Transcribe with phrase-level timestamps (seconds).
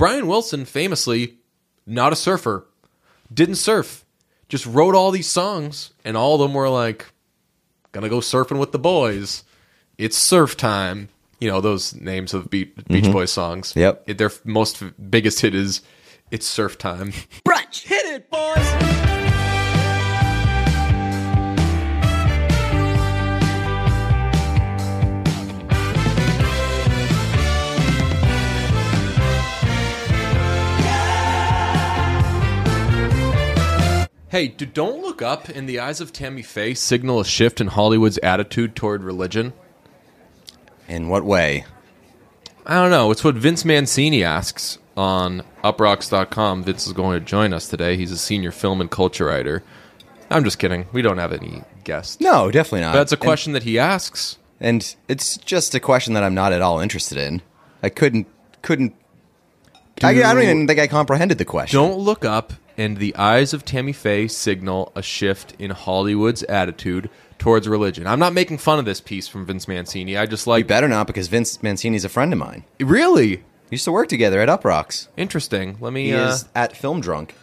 [0.00, 1.34] Brian Wilson, famously,
[1.86, 2.66] not a surfer,
[3.32, 4.06] didn't surf,
[4.48, 7.12] just wrote all these songs, and all of them were like,
[7.92, 9.44] "Gonna go surfing with the boys."
[9.98, 11.10] It's surf time.
[11.38, 13.74] You know those names of Beach, Beach Boys songs.
[13.76, 14.04] Yep.
[14.06, 15.82] It- their most biggest hit is
[16.30, 17.12] "It's Surf Time."
[17.46, 17.82] Brunch.
[17.82, 19.19] Hit it, boys.
[34.30, 37.66] Hey, do Don't Look Up in the eyes of Tammy Faye signal a shift in
[37.68, 39.52] Hollywood's attitude toward religion?
[40.88, 41.64] In what way?
[42.64, 43.10] I don't know.
[43.10, 46.62] It's what Vince Mancini asks on uproxx.com.
[46.62, 47.96] Vince is going to join us today.
[47.96, 49.64] He's a senior film and culture writer.
[50.30, 50.86] I'm just kidding.
[50.92, 52.20] We don't have any guests.
[52.20, 52.92] No, definitely not.
[52.92, 54.38] But that's a And- question that he asks.
[54.60, 57.42] and, it's just a question that I'm not at all interested in.
[57.82, 58.28] I couldn't
[58.62, 58.94] couldn't.
[60.02, 61.80] I, I don't even think I comprehended the question.
[61.80, 67.10] Don't Look Up and the eyes of Tammy Faye signal a shift in Hollywood's attitude
[67.38, 68.06] towards religion.
[68.06, 70.16] I'm not making fun of this piece from Vince Mancini.
[70.16, 72.64] I just You like better not because Vince Mancini's a friend of mine.
[72.78, 75.08] really We used to work together at Uproxx.
[75.18, 75.76] interesting.
[75.78, 77.34] Let me He uh, is at Film Drunk.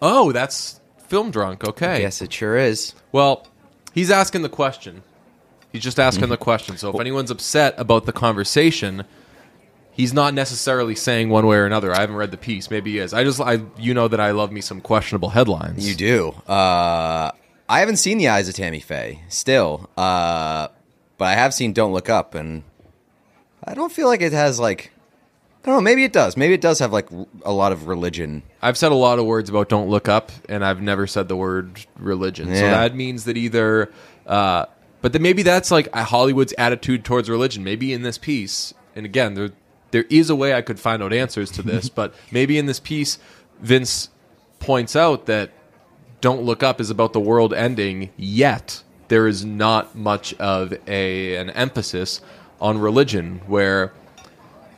[0.00, 1.64] Oh, that's film drunk.
[1.64, 2.00] Okay.
[2.02, 2.94] Yes, it sure is.
[3.12, 3.46] Well,
[3.92, 5.02] he's asking the question.
[5.72, 6.76] He's just asking the question.
[6.76, 9.04] So if anyone's upset about the conversation,
[9.92, 11.92] he's not necessarily saying one way or another.
[11.92, 12.70] I haven't read the piece.
[12.70, 13.14] Maybe he is.
[13.14, 15.88] I just, I, you know that I love me some questionable headlines.
[15.88, 16.28] You do.
[16.50, 17.30] Uh,
[17.68, 20.68] I haven't seen The Eyes of Tammy Faye still, uh,
[21.16, 22.64] but I have seen Don't Look Up, and
[23.64, 24.90] I don't feel like it has like.
[25.64, 25.80] I don't know.
[25.80, 26.36] Maybe it does.
[26.36, 27.08] Maybe it does have like
[27.44, 28.42] a lot of religion.
[28.60, 31.36] I've said a lot of words about don't look up, and I've never said the
[31.36, 32.48] word religion.
[32.48, 33.92] So that means that either,
[34.26, 34.66] uh,
[35.02, 37.62] but then maybe that's like a Hollywood's attitude towards religion.
[37.62, 39.50] Maybe in this piece, and again, there
[39.92, 42.80] there is a way I could find out answers to this, but maybe in this
[42.80, 43.18] piece,
[43.60, 44.08] Vince
[44.58, 45.52] points out that
[46.20, 48.10] don't look up is about the world ending.
[48.16, 52.20] Yet there is not much of a an emphasis
[52.60, 53.92] on religion where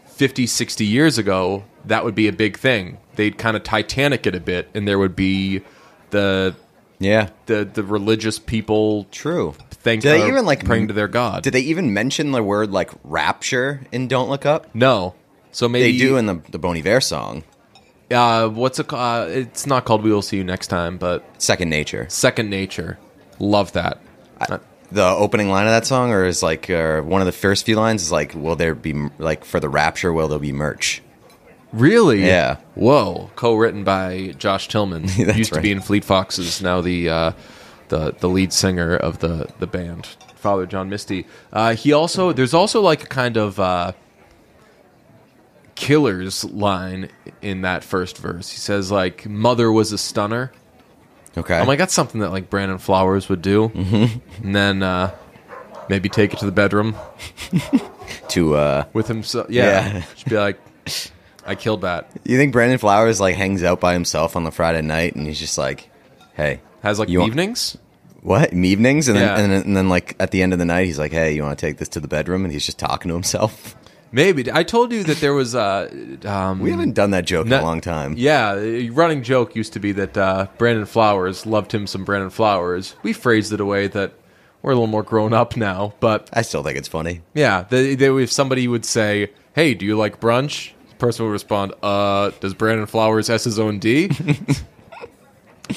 [0.07, 2.99] 50, 60 years ago, that would be a big thing.
[3.17, 5.63] They'd kind of Titanic it a bit, and there would be
[6.11, 6.55] the
[6.99, 9.55] Yeah, the the religious people true.
[9.71, 11.43] thank Do they even like praying to their god.
[11.43, 14.73] Did they even mention the word like rapture in Don't Look Up?
[14.75, 15.15] no,
[15.53, 17.43] so maybe They do in the the Bon Iver song,
[18.11, 18.87] uh, what's it?
[18.87, 22.07] ca- Uh, it's not called "We Will See You Next Time," but Second Nature.
[22.09, 22.99] Second Nature.
[23.39, 23.99] Love that.
[24.41, 24.59] Uh,
[24.93, 27.75] The opening line of that song, or is like uh, one of the first few
[27.77, 30.13] lines, is like, "Will there be like for the rapture?
[30.13, 31.03] Will there be merch?"
[31.75, 32.25] Really?
[32.25, 32.59] Yeah.
[32.75, 33.31] Whoa.
[33.35, 35.03] Co-written by Josh Tillman.
[35.19, 36.63] That's Used to be in Fleet Foxes.
[36.63, 37.33] Now the uh,
[37.89, 41.27] the the lead singer of the the band, Father John Misty.
[41.53, 43.93] Uh, he also there's also like a kind of uh,
[45.75, 47.11] killer's line
[47.43, 48.51] in that first verse.
[48.51, 50.53] He says like, "Mother was a stunner."
[51.37, 51.59] Okay.
[51.59, 53.69] I'm like, that's something that like Brandon Flowers would do.
[53.71, 54.45] Mm-hmm.
[54.47, 55.15] And then uh,
[55.89, 56.95] maybe take it to the bedroom
[58.29, 59.51] to uh, with himself.
[59.51, 59.95] Yeah.
[59.95, 60.01] Yeah.
[60.15, 60.61] Just be like,
[61.47, 62.11] I killed that.
[62.25, 65.39] you think Brandon Flowers like hangs out by himself on the Friday night, and he's
[65.41, 65.91] just like,
[66.35, 67.77] "Hey, Has like You want- evenings.
[68.23, 69.43] what evenings?" And then, Yeah.
[69.43, 71.43] and then and then like at the end of the night, he's like, "Hey, you
[71.43, 73.77] want to take this to the bedroom?" And he's just talking to himself.
[74.13, 75.91] Maybe I told you that there was uh,
[76.25, 78.15] um, We haven't done that joke in a long time.
[78.17, 82.31] Yeah, a running joke used to be that uh, Brandon Flowers loved him some Brandon
[82.31, 82.95] Flowers.
[83.03, 84.13] We phrased it away that
[84.63, 87.23] we're a little more grown up now, but I still think it's funny.
[87.35, 91.73] yeah, they, they, if somebody would say, "Hey, do you like brunch?" Person would respond,
[91.83, 94.11] "Uh, does Brandon Flowers S his own D?"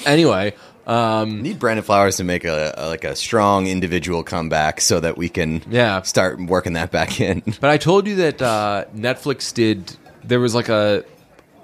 [0.06, 0.54] anyway,
[0.86, 5.18] um, Need Brandon Flowers to make a, a like a strong individual comeback so that
[5.18, 6.02] we can Yeah.
[6.04, 7.42] start working that back in.
[7.62, 9.96] But I told you that uh, Netflix did.
[10.24, 11.04] There was like a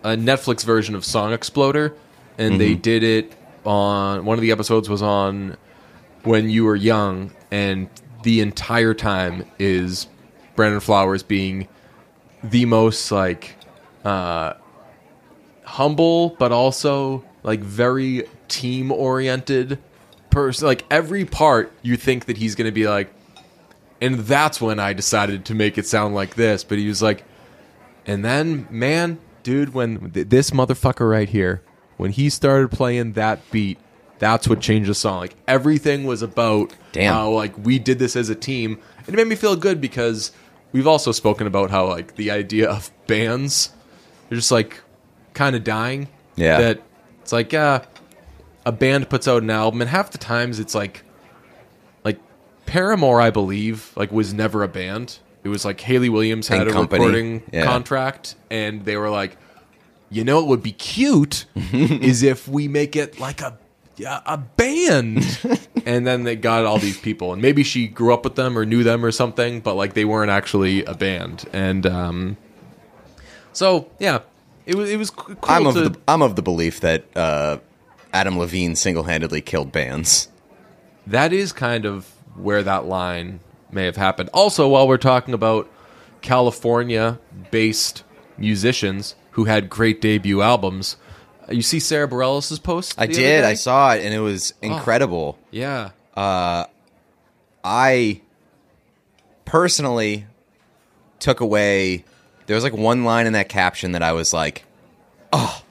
[0.04, 1.94] a Netflix version of Song Exploder,
[2.38, 3.34] and they did it
[3.66, 5.56] on one of the episodes was on
[6.24, 7.90] when you were young, and
[8.24, 10.08] the entire time is
[10.56, 11.68] Brandon Flowers being
[12.44, 13.56] the most like
[14.04, 14.54] uh,
[15.64, 19.80] humble, but also like very team oriented
[20.30, 20.68] person.
[20.68, 23.14] Like every part, you think that he's going to be like.
[24.02, 26.66] And that's when I decided to make it sound like this.
[26.66, 27.24] But he was like,
[28.06, 31.62] and then, man, dude, when th- this motherfucker right here,
[31.96, 33.78] when he started playing that beat,
[34.20, 35.20] that's what changed the song.
[35.20, 37.14] Like everything was about Damn.
[37.14, 40.32] how like we did this as a team, and it made me feel good because
[40.74, 43.72] we've also spoken about how like the idea of bands,
[44.28, 44.82] they're just like
[45.34, 46.10] kind of dying.
[46.36, 46.60] Yeah.
[46.60, 46.82] that
[47.22, 47.82] it's like uh,
[48.66, 51.04] a band puts out an album, and half the times it's like
[52.04, 52.20] like
[52.66, 55.20] Paramore, I believe, like was never a band.
[55.44, 57.66] it was like Hayley Williams had And a company, recording yeah.
[57.66, 59.38] contract, and they were like,
[60.10, 63.58] you know, it would be cute is if we make it like a
[64.00, 65.40] a band,
[65.86, 68.66] and then they got all these people, and maybe she grew up with them or
[68.66, 72.38] knew them or something, but like they weren't actually a band, and um,
[73.52, 74.20] so yeah,
[74.66, 77.58] it was it was cool I'm of to, the I'm of the belief that uh,
[78.12, 80.30] Adam Levine single handedly killed bands.
[81.08, 83.40] that is kind of where that line
[83.72, 84.30] may have happened.
[84.34, 85.70] Also, while we're talking about
[86.22, 87.20] California
[87.52, 88.04] based
[88.38, 90.98] musicians who had great debut albums,
[91.50, 92.96] you see Sarah Bareilles' post?
[92.98, 93.44] I did.
[93.44, 95.38] I saw it, and it was oh, incredible.
[95.52, 95.92] Yeah.
[96.16, 96.66] Uh,
[97.64, 98.22] I
[99.46, 100.26] personally
[101.20, 102.06] took away.
[102.46, 104.66] There was like one line in that caption that I was like,
[105.32, 105.62] oh,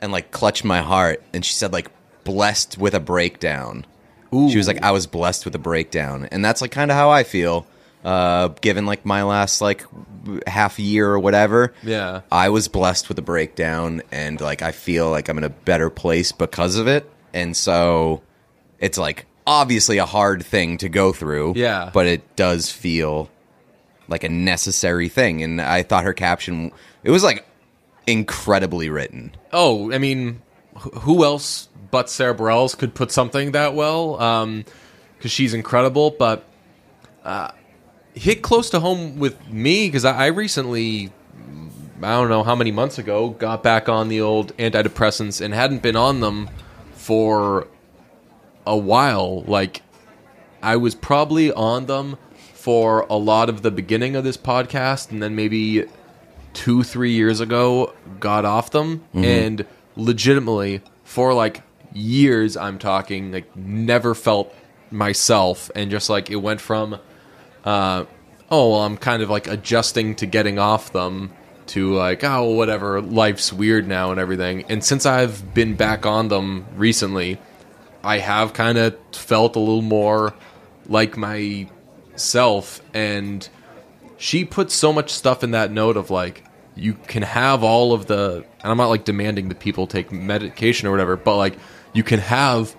[0.00, 1.22] and like clutched my heart.
[1.32, 1.90] And she said like
[2.24, 3.86] blessed with a breakdown.
[4.32, 7.08] She was like, I was blessed with a breakdown, and that's like kind of how
[7.08, 7.66] I feel.
[8.06, 9.84] Uh, given like my last like
[10.46, 12.20] half year or whatever, Yeah.
[12.30, 15.90] I was blessed with a breakdown, and like I feel like I'm in a better
[15.90, 17.10] place because of it.
[17.34, 18.22] And so
[18.78, 21.54] it's like obviously a hard thing to go through.
[21.56, 21.90] Yeah.
[21.92, 23.28] But it does feel
[24.06, 25.42] like a necessary thing.
[25.42, 26.70] And I thought her caption
[27.02, 27.44] it was like
[28.06, 29.32] incredibly written.
[29.52, 30.42] Oh, I mean,
[30.76, 34.20] who else but Sarah Bareilles could put something that well?
[34.22, 34.64] Um
[35.18, 36.44] Because she's incredible, but
[37.24, 37.50] uh,
[38.16, 41.12] hit close to home with me because I, I recently,
[42.02, 45.82] I don't know how many months ago, got back on the old antidepressants and hadn't
[45.82, 46.48] been on them
[46.94, 47.68] for
[48.66, 49.42] a while.
[49.42, 49.82] Like,
[50.62, 52.16] I was probably on them
[52.54, 55.84] for a lot of the beginning of this podcast, and then maybe
[56.54, 59.24] two, three years ago, got off them, mm-hmm.
[59.24, 64.52] and legitimately for like years, I'm talking like never felt
[64.90, 66.98] myself, and just like it went from,
[67.66, 68.06] uh,
[68.50, 71.32] oh, well, I'm kind of like adjusting to getting off them.
[71.70, 74.66] To like, oh, whatever, life's weird now and everything.
[74.68, 77.40] And since I've been back on them recently,
[78.04, 80.32] I have kind of felt a little more
[80.86, 82.80] like myself.
[82.94, 83.48] And
[84.16, 86.44] she put so much stuff in that note of like,
[86.76, 90.86] you can have all of the, and I'm not like demanding that people take medication
[90.86, 91.58] or whatever, but like,
[91.92, 92.76] you can have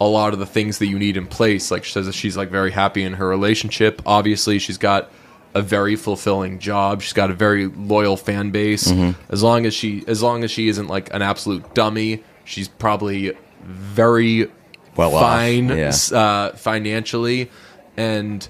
[0.00, 1.70] a lot of the things that you need in place.
[1.70, 4.00] Like she says that she's like very happy in her relationship.
[4.06, 5.10] Obviously, she's got
[5.54, 7.02] a very fulfilling job.
[7.02, 8.92] She's got a very loyal fan base.
[9.28, 13.36] As long as she as long as she isn't like an absolute dummy, she's probably
[13.64, 14.50] very
[14.96, 15.92] Well off, fine yeah.
[16.12, 17.50] uh, financially
[17.96, 18.48] and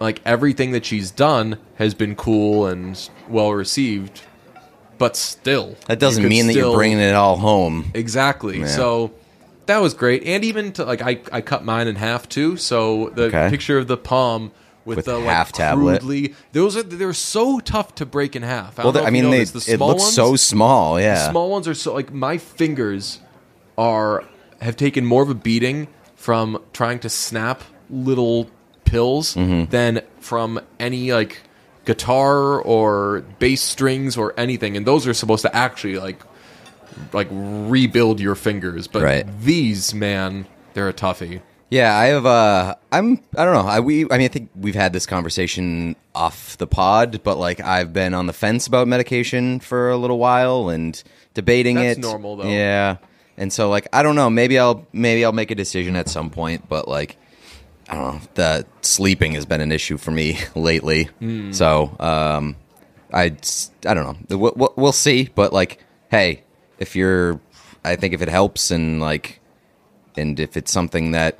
[0.00, 4.22] like everything that she's done has been cool and well received.
[4.98, 7.90] But still, That doesn't mean that you're bringing it all home.
[7.94, 8.66] Exactly.
[8.66, 9.12] So
[9.68, 12.56] that was great, and even to like I, I cut mine in half too.
[12.58, 13.48] So the Okay.
[13.48, 14.50] picture of the palm
[14.84, 16.00] with, With the half like tablet.
[16.00, 18.78] crudely, those are they're so tough to break in half.
[18.78, 20.36] I, Well, don't know I if you mean, they, the it small looks ones, so
[20.36, 21.00] small.
[21.00, 21.30] Yeah.
[21.30, 23.20] small ones are so like my fingers
[23.76, 24.24] are
[24.60, 28.50] have taken more of a beating from trying to snap little
[28.84, 29.70] pills Mm-hmm.
[29.70, 31.42] than from any like
[31.84, 36.20] guitar or bass strings or anything and those are supposed to actually like
[37.12, 39.26] like rebuild your fingers but Right.
[39.40, 41.40] these man they're a toughie
[41.70, 42.24] Yeah, I have.
[42.24, 43.20] Uh, I'm.
[43.36, 43.68] I don't know.
[43.70, 44.04] I we.
[44.10, 48.14] I mean, I think we've had this conversation off the pod, but like I've been
[48.14, 50.96] on the fence about medication for a little while and
[51.34, 52.00] debating That's it.
[52.00, 52.48] normal, though.
[52.48, 52.96] Yeah,
[53.36, 54.30] and so like I don't know.
[54.30, 57.18] Maybe I'll maybe I'll make a decision at some point, but like
[57.86, 58.20] I don't know.
[58.32, 61.10] The sleeping has been an issue for me lately.
[61.20, 61.52] Hmm.
[61.52, 62.56] So um,
[63.12, 63.36] I
[63.84, 64.38] I don't know.
[64.38, 65.28] We'll- we'll see.
[65.34, 66.44] But like, hey,
[66.78, 67.40] if you're,
[67.84, 69.40] I think if it helps and like,
[70.16, 71.38] and if it's something that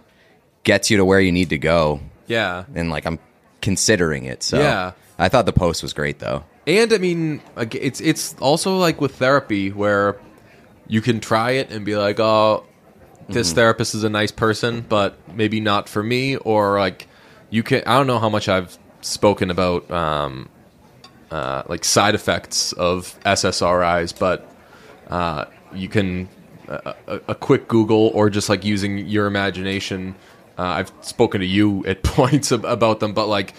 [0.62, 3.18] gets you to where you need to go, yeah and like I'm
[3.61, 4.42] considering it.
[4.42, 4.92] So Yeah.
[5.18, 6.45] I thought the post was great though.
[6.66, 10.21] And I mean, it's it's also like with therapy where
[10.87, 12.64] you can try it and be like, oh,
[13.28, 16.37] this therapist is a nice person, but maybe not for me.
[16.37, 17.09] Or like,
[17.50, 17.83] you can.
[17.87, 20.49] I don't know how much I've spoken about um,
[21.30, 24.49] uh, like side effects of SSRIs, but
[25.09, 26.29] uh, you can
[26.69, 30.15] a, a, a quick Google or just like using your imagination.
[30.59, 33.55] Uh, I've spoken to you at points about them, but like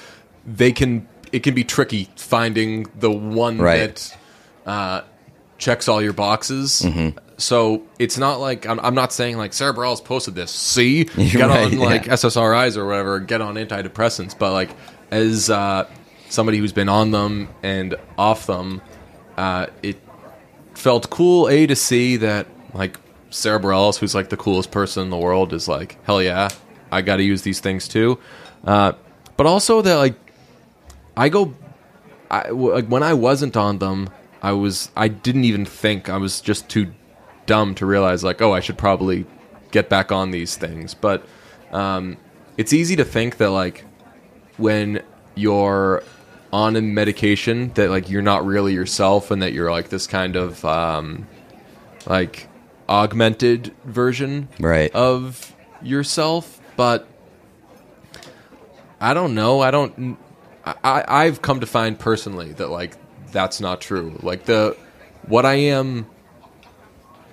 [0.46, 3.96] they can, it can be tricky finding the one Right.
[3.96, 4.18] that
[4.66, 5.02] uh,
[5.58, 6.82] checks all your boxes.
[6.84, 7.18] Mm-hmm.
[7.38, 10.52] So it's not like I'm, I'm not saying like Sarah Bareilles posted this.
[10.52, 12.14] See, get Right, on like yeah.
[12.14, 13.20] SSRIs or whatever.
[13.22, 14.38] Get on antidepressants.
[14.38, 14.70] But like
[15.10, 15.88] as uh,
[16.28, 18.82] somebody who's been on them and off them,
[19.38, 20.02] uh, it
[20.80, 22.98] felt cool a to see that like
[23.30, 26.50] Sarah Bareilles, who's like the coolest person in the world, is like hell yeah,
[26.92, 28.20] I got to use these things too.
[28.64, 28.94] Uh,
[29.38, 30.16] but also that like
[31.16, 31.54] I go,
[32.32, 34.10] I like when I wasn't on them,
[34.42, 36.92] I was I didn't even think I was just too
[37.46, 39.26] dumb to realize like oh I should probably
[39.72, 40.94] get back on these things.
[40.94, 41.26] But
[41.72, 42.18] um,
[42.58, 43.86] it's easy to think that like
[44.58, 45.04] when
[45.36, 46.04] you're
[46.52, 50.36] on a medication that like you're not really yourself and that you're like this kind
[50.36, 51.28] of um,
[52.08, 52.48] like
[52.88, 54.92] augmented version Right.
[54.96, 57.08] of yourself but
[59.00, 60.18] i don't know i don't
[60.66, 62.96] I, i've come to find personally that like
[63.32, 64.76] that's not true like the
[65.28, 66.08] what i am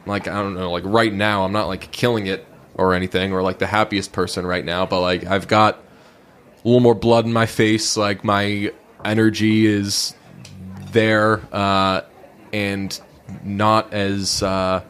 [0.04, 3.42] like i don't know like right now i'm not like killing it or anything or
[3.42, 7.32] like the happiest person right now but like i've got a little more blood in
[7.32, 8.70] my face like my
[9.04, 10.14] energy is
[10.92, 12.00] there uh
[12.52, 13.00] and
[13.44, 14.82] not as uh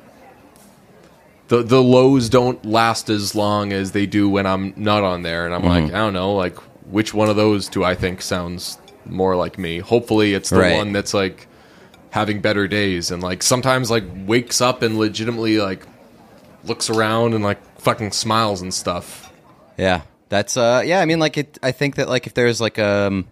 [1.48, 5.46] the the lows don't last as long as they do when I'm not on there,
[5.46, 6.56] and I'm like, I don't know, like
[6.90, 9.78] which one of those do I think sounds more like me?
[9.78, 10.76] Hopefully, it's the Right.
[10.76, 11.46] one that's like
[12.10, 15.86] having better days, and like sometimes like wakes up and legitimately like
[16.64, 19.32] looks around and like fucking smiles and stuff.
[19.78, 20.98] Yeah, that's uh, yeah.
[21.00, 21.58] I mean, like it.
[21.62, 23.28] I think that like if there's like um,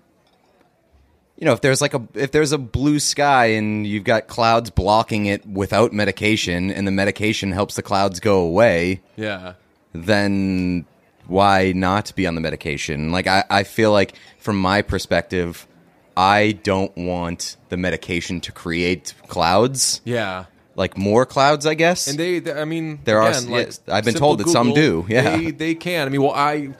[1.36, 4.70] you know, if there's like a if there's a blue sky and you've got clouds
[4.70, 9.54] blocking it without medication, and the medication helps the clouds go away, Yeah,
[9.92, 10.84] then
[11.26, 13.10] why not be on the medication?
[13.12, 15.66] Like I, I feel like from my perspective,
[16.16, 20.44] I don't want the medication to create clouds, yeah.
[20.76, 22.06] like more clouds, I guess.
[22.08, 25.06] And they, they- I mean, There are- like, yes, I've been told that some do,
[25.08, 25.36] yeah.
[25.36, 26.06] they, they can.
[26.06, 26.74] I mean, well, I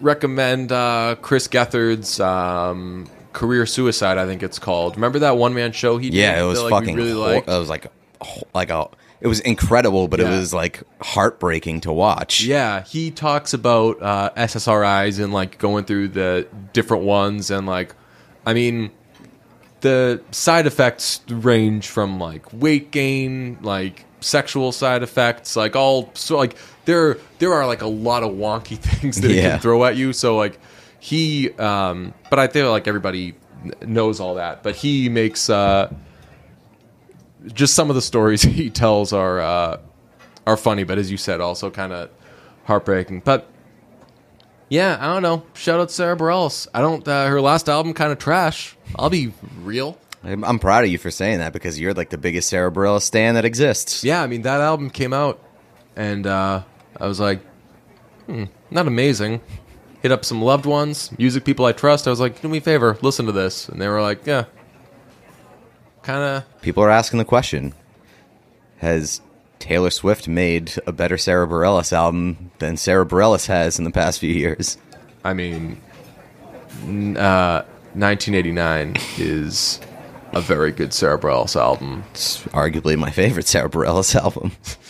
[0.00, 4.18] recommend uh, Chris Gethard's um, Career Suicide.
[4.18, 4.96] I think it's called.
[4.96, 6.16] Remember that one man show he did?
[6.18, 6.96] Yeah, it was that, like, fucking.
[6.96, 7.86] really hor- it was like,
[8.54, 8.88] like a.
[9.20, 10.26] It was incredible, but Yeah.
[10.32, 12.42] it was like heartbreaking to watch.
[12.42, 17.94] Yeah, he talks about uh, SSRIs and like going through the different ones and like,
[18.44, 18.90] I mean,
[19.80, 26.36] the side effects range from like weight gain, like sexual side effects, like all so
[26.36, 29.50] like there there are like a lot of wonky things that it Yeah.
[29.52, 30.12] can throw at you.
[30.12, 30.58] So like
[31.02, 33.34] he, um, but I feel like everybody
[33.84, 34.62] knows all that.
[34.62, 35.92] But he makes uh,
[37.52, 39.80] just some of the stories he tells are uh,
[40.46, 42.08] are funny, but as you said, also kind of
[42.66, 43.22] heartbreaking.
[43.24, 43.50] But
[44.68, 45.42] yeah, I don't know.
[45.54, 46.68] Shout out to Sarah Bareilles.
[46.72, 47.06] I don't.
[47.06, 48.76] Uh, her last album kind of trash.
[48.96, 49.98] I'll be real.
[50.22, 53.02] I'm, I'm proud of you for saying that because you're like the biggest Sarah Bareilles
[53.02, 54.04] stan that exists.
[54.04, 55.40] Yeah, I mean that album came out,
[55.96, 56.62] and uh,
[56.96, 57.40] I was like,
[58.26, 59.40] hmm, not amazing.
[60.02, 62.08] Hit up some loved ones, music people I trust.
[62.08, 64.46] I was like, do me a favor, listen to this, and they were like, yeah,
[66.02, 66.60] kind of.
[66.60, 67.72] People are asking the question:
[68.78, 69.20] Has
[69.60, 74.18] Taylor Swift made a better Sarah Bareilles album than Sarah Bareilles has in the past
[74.18, 74.76] few years?
[75.24, 75.80] I mean,
[77.16, 77.62] uh,
[77.94, 79.78] 1989 is
[80.32, 82.02] a very good Sarah Bareilles album.
[82.10, 84.52] It's arguably my favorite Sarah Bareilles album.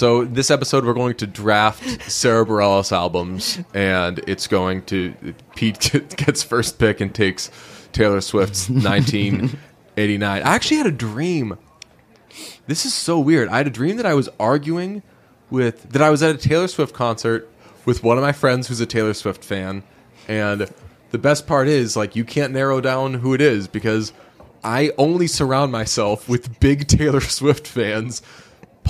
[0.00, 5.12] So this episode, we're going to draft Sarah Bareilles albums, and it's going to
[5.54, 5.78] Pete
[6.16, 7.50] gets first pick and takes
[7.92, 10.42] Taylor Swift's 1989.
[10.42, 11.58] I actually had a dream.
[12.66, 13.50] This is so weird.
[13.50, 15.02] I had a dream that I was arguing
[15.50, 17.50] with that I was at a Taylor Swift concert
[17.84, 19.82] with one of my friends who's a Taylor Swift fan,
[20.26, 20.72] and
[21.10, 24.14] the best part is like you can't narrow down who it is because
[24.64, 28.22] I only surround myself with big Taylor Swift fans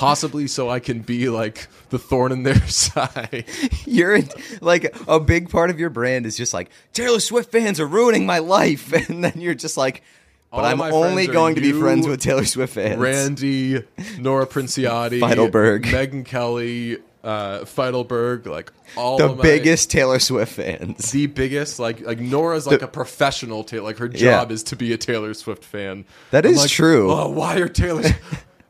[0.00, 3.44] possibly so I can be like the thorn in their side.
[3.84, 4.20] You're
[4.62, 8.24] like a big part of your brand is just like Taylor Swift fans are ruining
[8.24, 10.02] my life, and then you're just like,
[10.50, 12.98] but All I'm only going to be friends with Taylor Swift fans.
[12.98, 13.84] Randy,
[14.18, 15.92] Nora Princiotti, Feidelberg.
[15.92, 21.12] Megan Kelly, uh, Feidelberg, like all the of my, biggest Taylor Swift fans.
[21.12, 21.78] the biggest.
[21.78, 23.66] Like like Nora's like a professional.
[23.70, 24.18] Like her Yeah.
[24.40, 26.06] job is to be a Taylor Swift fan.
[26.30, 27.12] That I'm is like, true.
[27.12, 28.04] Oh, why are Taylor?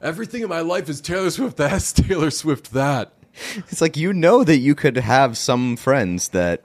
[0.03, 1.57] Everything in my life is Taylor Swift.
[1.57, 2.73] That's Taylor Swift.
[2.73, 3.13] That.
[3.57, 6.63] It's like you know that you could have some friends that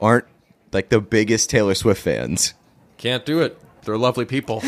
[0.00, 0.26] aren't
[0.72, 2.54] like the biggest Taylor Swift fans.
[2.96, 3.60] Can't do it.
[3.82, 4.62] They're lovely people.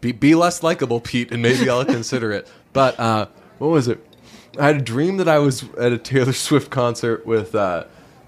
[0.00, 2.50] be be less likable, Pete, and maybe I'll consider it.
[2.72, 3.26] But uh,
[3.58, 4.04] what was it?
[4.58, 7.84] I had a dream that I was at a Taylor Swift concert with uh,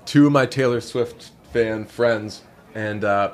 [0.07, 2.43] two of my Taylor Swift fan friends,
[2.75, 3.33] and uh,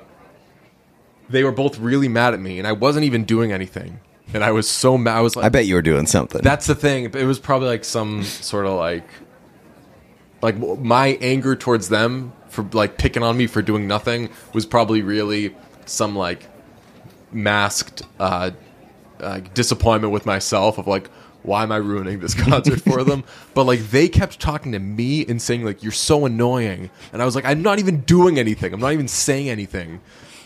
[1.28, 4.00] they were both really mad at me, and I wasn't even doing anything,
[4.34, 5.16] and I was so mad.
[5.16, 6.42] I was like, I bet you were doing something.
[6.42, 7.04] that's the thing.
[7.04, 9.06] It was probably like some sort of like,
[10.42, 15.02] like my anger towards them for like picking on me for doing nothing was probably
[15.02, 15.54] really
[15.86, 16.46] some like
[17.32, 18.50] masked uh,
[19.20, 21.08] uh, disappointment with myself of like,
[21.42, 23.24] why am I ruining this concert for them?
[23.54, 27.24] But like they kept talking to me and saying like you're so annoying, and I
[27.24, 28.72] was like, I'm not even doing anything.
[28.72, 30.00] I'm not even saying anything.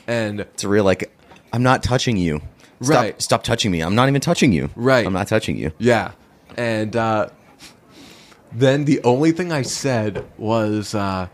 [0.06, 1.12] and It's a real like,
[1.52, 2.42] I'm not touching you.
[2.84, 3.22] Stop, Right.
[3.22, 3.80] Stop touching me.
[3.80, 4.70] I'm not even touching you.
[4.76, 5.06] Right.
[5.06, 5.72] I'm not touching you.
[5.78, 6.12] Yeah.
[6.56, 7.28] And uh,
[8.52, 11.28] then the only thing I said was uh,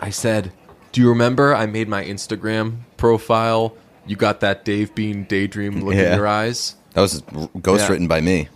[0.00, 0.52] I said,
[0.92, 3.76] Do you remember I made my Instagram profile?
[4.06, 6.12] You got that Dave Bean daydream look Yeah.
[6.12, 6.76] in your eyes?
[6.92, 7.22] That was
[7.60, 7.92] ghost Yeah.
[7.92, 8.48] written by me.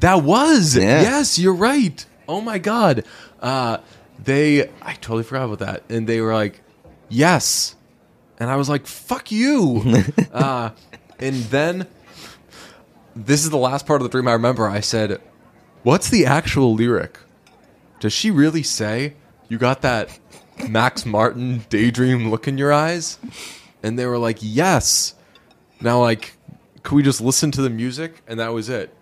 [0.00, 0.76] That was.
[0.76, 1.02] Yeah.
[1.02, 2.04] Yes, you're right.
[2.28, 3.04] Oh my God.
[3.40, 3.78] Uh,
[4.22, 5.82] they, I totally forgot about that.
[5.88, 6.60] And they were like,
[7.08, 7.76] Yes.
[8.38, 9.82] And I was like, Fuck you.
[10.32, 10.70] uh,
[11.18, 11.86] and then
[13.16, 14.66] this is the last part of the dream I remember.
[14.68, 15.20] I said,
[15.82, 17.18] What's the actual lyric?
[18.00, 19.14] Does she really say,
[19.48, 20.18] You got that
[20.68, 23.18] Max Martin daydream look in your eyes?
[23.82, 25.14] And they were like, Yes.
[25.80, 26.36] Now, like,
[26.82, 28.22] could we just listen to the music?
[28.26, 28.94] And that was it.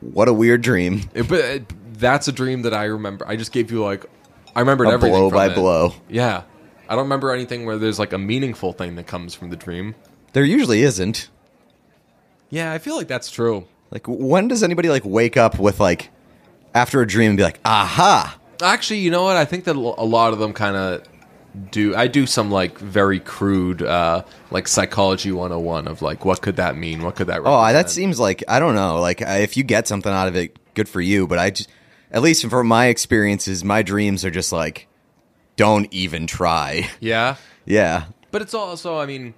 [0.00, 1.08] What a weird dream.
[1.14, 3.26] It- but it, that's a dream that I remember.
[3.26, 4.04] I just gave you like,
[4.54, 5.54] I remembered A everything blow from by it.
[5.54, 5.94] blow.
[6.08, 6.42] Yeah,
[6.88, 9.94] I don't remember anything where there's like a meaningful thing that comes from the dream.
[10.32, 11.28] There usually isn't.
[12.50, 13.66] Yeah, I feel like that's true.
[13.90, 16.10] Like, when does anybody like wake up with like
[16.74, 18.38] after a dream and be like, aha?
[18.62, 19.36] Actually, you know what?
[19.36, 21.02] I think that a lot of them kind of
[21.70, 21.94] do.
[21.94, 26.76] I do some like very crude, uh, like psychology 101 of like, what could that
[26.76, 27.02] mean?
[27.02, 27.42] What could that?
[27.44, 29.00] Oh, that seems like I don't know.
[29.00, 31.26] Like, if you get something out of it, good for you.
[31.26, 31.68] But I just,
[32.10, 34.86] at least from my experiences, my dreams are just like,
[35.56, 36.88] don't even try.
[37.00, 39.34] Yeah, yeah, but it's also, I mean,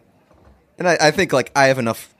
[0.78, 2.14] and I, I think like I have enough.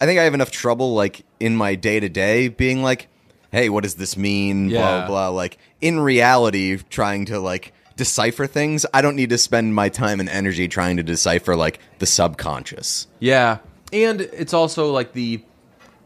[0.00, 3.08] I think I have enough trouble like in my day to day being like,
[3.52, 4.68] hey, what does this mean?
[4.68, 4.80] Yeah.
[4.80, 5.28] blah blah.
[5.28, 8.84] Like in reality, trying to like decipher things.
[8.92, 13.06] I don't need to spend my time and energy trying to decipher like the subconscious.
[13.20, 13.58] Yeah.
[13.92, 15.42] And it's also like the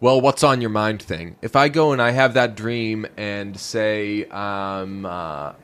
[0.00, 1.37] well, what's on your mind thing.
[1.43, 5.55] If I go and I have that dream and say um uh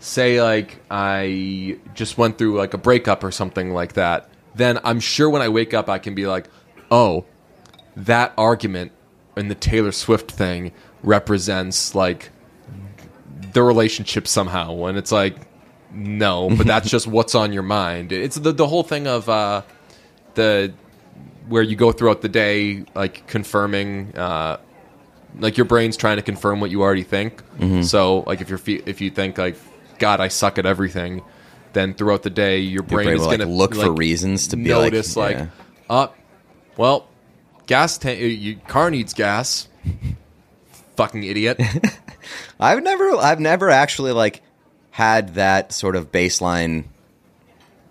[0.00, 5.00] say like I just went through like a breakup or something like that, then I'm
[5.00, 6.48] sure when I wake up I can be like,
[6.90, 7.24] "Oh,
[7.96, 8.92] that argument
[9.36, 12.30] in the Taylor Swift thing represents like
[13.52, 15.36] the relationship somehow." And it's like
[15.92, 18.12] no, but that's just what's on your mind.
[18.12, 19.62] It's the the whole thing of uh
[20.34, 20.72] the
[21.48, 24.58] where you go throughout the day like confirming uh
[25.40, 27.42] like your brain's trying to confirm what you already think
[27.82, 29.56] so like if you're fe- if you think like
[29.98, 31.22] god i suck at everything
[31.74, 34.56] then throughout the day your brain, brain is will, like, gonna look for reasons to
[34.56, 35.48] be like, notice like, yeah.
[35.90, 36.08] uh
[36.76, 37.06] well
[37.66, 39.68] gas tank you car needs gas
[40.96, 41.60] fucking idiot
[42.60, 44.42] I've never I've never actually like
[44.90, 46.84] had that sort of baseline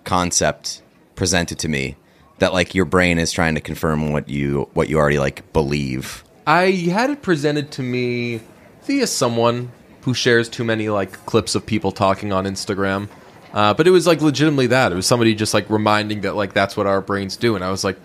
[0.03, 0.81] concept
[1.15, 1.95] presented to me
[2.39, 6.23] that like your brain is trying to confirm what you what you already like believe.
[6.45, 8.41] I had it presented to me
[8.83, 9.71] via someone
[10.07, 13.09] who shares too many like clips of people talking on Instagram.
[13.51, 14.89] Uh, but it was like legitimately that.
[14.93, 17.69] It was somebody just like reminding that like that's what our brains do, and I
[17.69, 17.99] was like,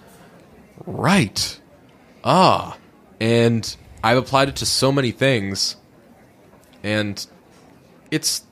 [0.84, 1.60] right,
[2.24, 2.76] ah,
[3.20, 5.76] and I've applied it to so many things,
[6.82, 7.24] and
[8.10, 8.42] it's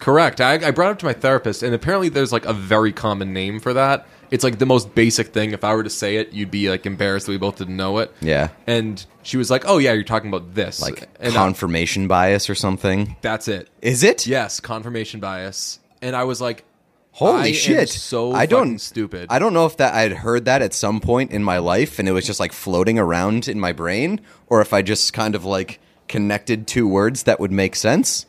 [0.00, 0.40] correct.
[0.40, 3.32] I, I brought it up to my therapist, and apparently there's like a very common
[3.32, 4.08] name for that.
[4.32, 5.52] It's like the most basic thing.
[5.52, 7.98] If I were to say it, you'd be like embarrassed that we both didn't know
[7.98, 8.12] it.
[8.20, 8.48] Yeah.
[8.66, 12.54] And she was like, "Oh yeah, you're talking about this." Like and confirmation bias or
[12.54, 13.16] something.
[13.20, 13.68] that's it.
[13.82, 14.26] Is it?
[14.26, 15.78] Yes, confirmation bias.
[16.00, 16.64] And I was like,
[17.12, 17.90] Holy I shit.
[17.90, 19.26] so I don't stupid.
[19.28, 22.08] I don't know if that I'd heard that at some point in my life and
[22.08, 25.44] it was just like floating around in my brain or if I just kind of
[25.44, 28.24] like connected two words that would make sense.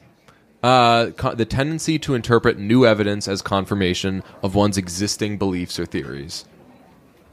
[0.63, 5.85] Uh, co- the tendency to interpret new evidence as confirmation of one's existing beliefs or
[5.85, 6.45] theories.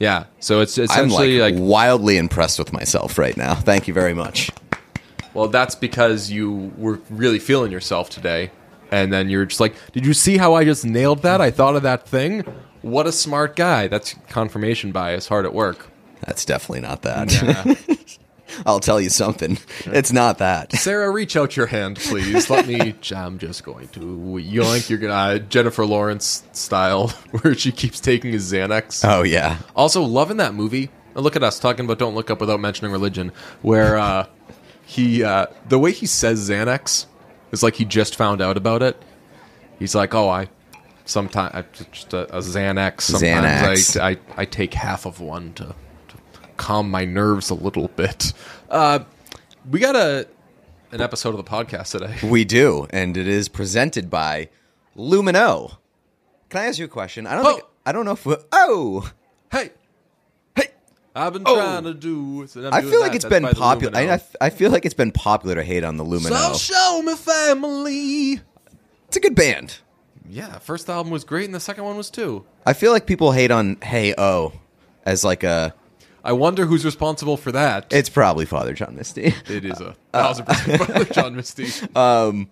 [0.01, 3.55] Yeah, so it's I'm essentially like, like, wildly impressed with myself right now.
[3.55, 4.51] Thank you very much.
[5.35, 8.51] well, that's because you were really feeling yourself today,
[8.91, 11.41] and then you're just like, did you see how I just nailed that?
[11.41, 12.41] I thought of that thing.
[12.83, 13.89] What a smart guy.
[13.89, 15.91] That's confirmation bias, hard at work.
[16.27, 18.19] That's definitely not that.
[18.67, 19.59] I'll tell you something.
[19.87, 20.73] It's not that.
[20.73, 22.49] Sarah, reach out your hand, please.
[22.51, 22.95] Let me.
[23.15, 24.89] I'm just going to yoink.
[24.89, 27.09] You're gonna uh, Jennifer Lawrence style,
[27.41, 29.05] where she keeps taking his Xanax.
[29.09, 29.59] Oh yeah.
[29.75, 30.91] Also, loving that movie.
[31.15, 33.33] And look at us talking about "Don't Look Up" without mentioning religion.
[33.63, 34.27] Where uh,
[34.85, 37.07] he, uh, the way he says Xanax
[37.53, 39.03] is like he just found out about it.
[39.79, 40.49] He's like, "Oh, I
[41.05, 43.03] sometimes just a, a Xanax.
[43.03, 44.01] Sometimes Xanax.
[44.01, 45.75] I, I I take half of one to
[46.61, 48.33] calm my nerves a little bit."
[48.71, 49.01] Uh,
[49.71, 50.29] we got a
[50.93, 52.17] an episode of the podcast today.
[52.29, 54.49] We do, and it is presented by
[54.97, 55.77] Lumineux.
[56.49, 57.27] Can I ask you a question?
[57.27, 57.51] I don't Oh.
[57.55, 59.11] think I don't know if we oh
[59.53, 59.71] Hey,
[60.57, 60.69] hey
[61.15, 61.57] I've been Oh.
[61.57, 62.47] trying to do.
[62.57, 63.17] I'm I feel like that.
[63.17, 63.97] it's That's been popular.
[63.97, 66.55] I, I, I feel like it's been popular to hate on the Lumineers.
[66.57, 68.41] So show me family.
[69.09, 69.79] It's a good band.
[70.29, 72.45] Yeah, first album was great, and the second one was too.
[72.65, 74.53] I feel like people hate on Hey Oh
[75.05, 75.75] as like a.
[76.25, 77.87] I wonder who's responsible for that.
[77.91, 79.35] It's probably Father John Misty.
[79.49, 81.67] it is a uh, thousand percent Father John Misty.
[81.95, 82.51] Um,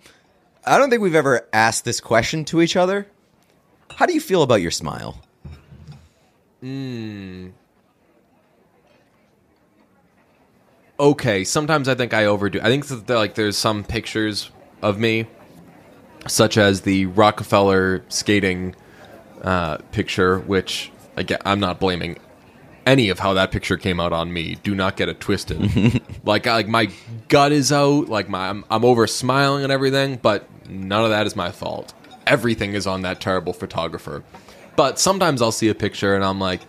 [0.65, 3.07] I don't think we've ever asked this question to each other.
[3.91, 5.23] How do you feel about your smile?
[6.61, 7.49] Hmm.
[10.99, 12.61] okay, sometimes I think I overdo.
[12.61, 14.51] I think that like there's some pictures
[14.83, 15.27] of me,
[16.27, 18.75] such as the Rockefeller skating
[19.43, 22.19] uh, picture, which again I'm not blaming
[22.89, 24.57] any of how that picture came out on me.
[24.63, 26.01] Do not get it twisted.
[26.25, 26.91] like I- like my
[27.29, 28.09] gut is out.
[28.09, 31.93] Like my I'm, I'm over smiling and everything, but none of that is my fault.
[32.27, 34.25] Everything is on that terrible photographer.
[34.75, 36.63] But sometimes I'll see a picture and I'm like,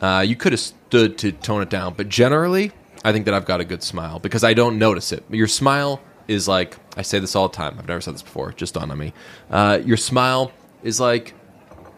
[0.00, 2.72] uh, you could have stood to tone it down, but generally,
[3.04, 5.24] I think that I've got a good smile because I don't notice it.
[5.30, 7.76] Your smile is like I say this all the time.
[7.78, 8.52] I've never said this before.
[8.52, 9.12] Just dawned on me.
[9.50, 10.50] Uh, your smile
[10.82, 11.34] is like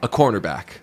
[0.03, 0.82] a cornerback.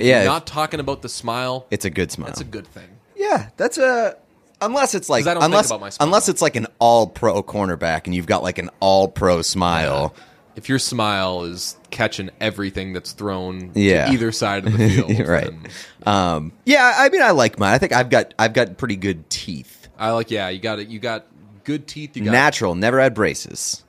[0.00, 1.66] If Yeah, you're not talking about the smile.
[1.70, 2.26] It's a good smile.
[2.28, 2.88] That's a good thing.
[3.16, 4.16] Yeah, that's a
[4.60, 6.06] unless it's like 'Cause I don't think unless about my smile.
[6.08, 10.14] unless it's like an all pro cornerback and you've got like an all pro smile.
[10.56, 14.06] If your smile is catching everything that's thrown Yeah.
[14.06, 15.44] to either side of the field, right.
[15.44, 15.62] then
[16.04, 17.74] Um, yeah, I mean, I like mine.
[17.74, 19.88] I think I've got I've got pretty good teeth.
[19.98, 20.30] I like.
[20.32, 20.88] Yeah, you got it.
[20.88, 21.26] You got
[21.64, 22.16] good teeth.
[22.16, 23.84] You got Natural, never had braces.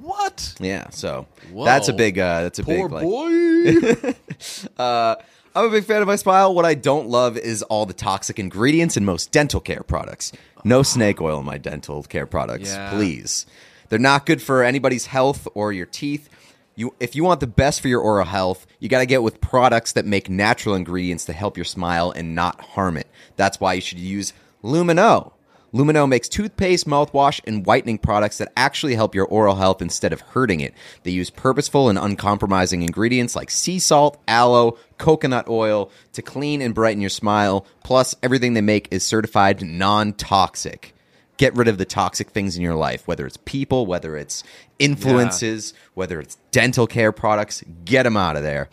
[0.00, 0.54] what?
[0.60, 1.64] Yeah, so Whoa.
[1.64, 3.02] that's a big uh, that's a Poor big like.
[3.04, 4.14] boy.
[5.58, 6.54] I'm a big fan of my smile.
[6.54, 10.30] What I don't love is all the toxic ingredients in most dental care products.
[10.62, 10.82] No oh.
[10.84, 12.90] snake oil in my dental care products, Yeah.
[12.90, 13.44] please.
[13.88, 16.28] They're not good for anybody's health or your teeth.
[16.76, 19.40] You, if you want the best for your oral health, you got to get with
[19.40, 23.08] products that make natural ingredients to help your smile and not harm it.
[23.34, 25.32] That's why you should use Lumineux.
[25.72, 30.20] Lumineux makes toothpaste, mouthwash, and whitening products that actually help your oral health instead of
[30.22, 30.74] hurting it.
[31.02, 36.74] They use purposeful and uncompromising ingredients like sea salt, aloe, coconut oil to clean and
[36.74, 37.66] brighten your smile.
[37.84, 40.94] Plus, everything they make is certified non toxic.
[41.36, 44.42] Get rid of the toxic things in your life, whether it's people, whether it's
[44.80, 47.62] influences, whether it's dental care products.
[47.84, 48.68] Get them out of there.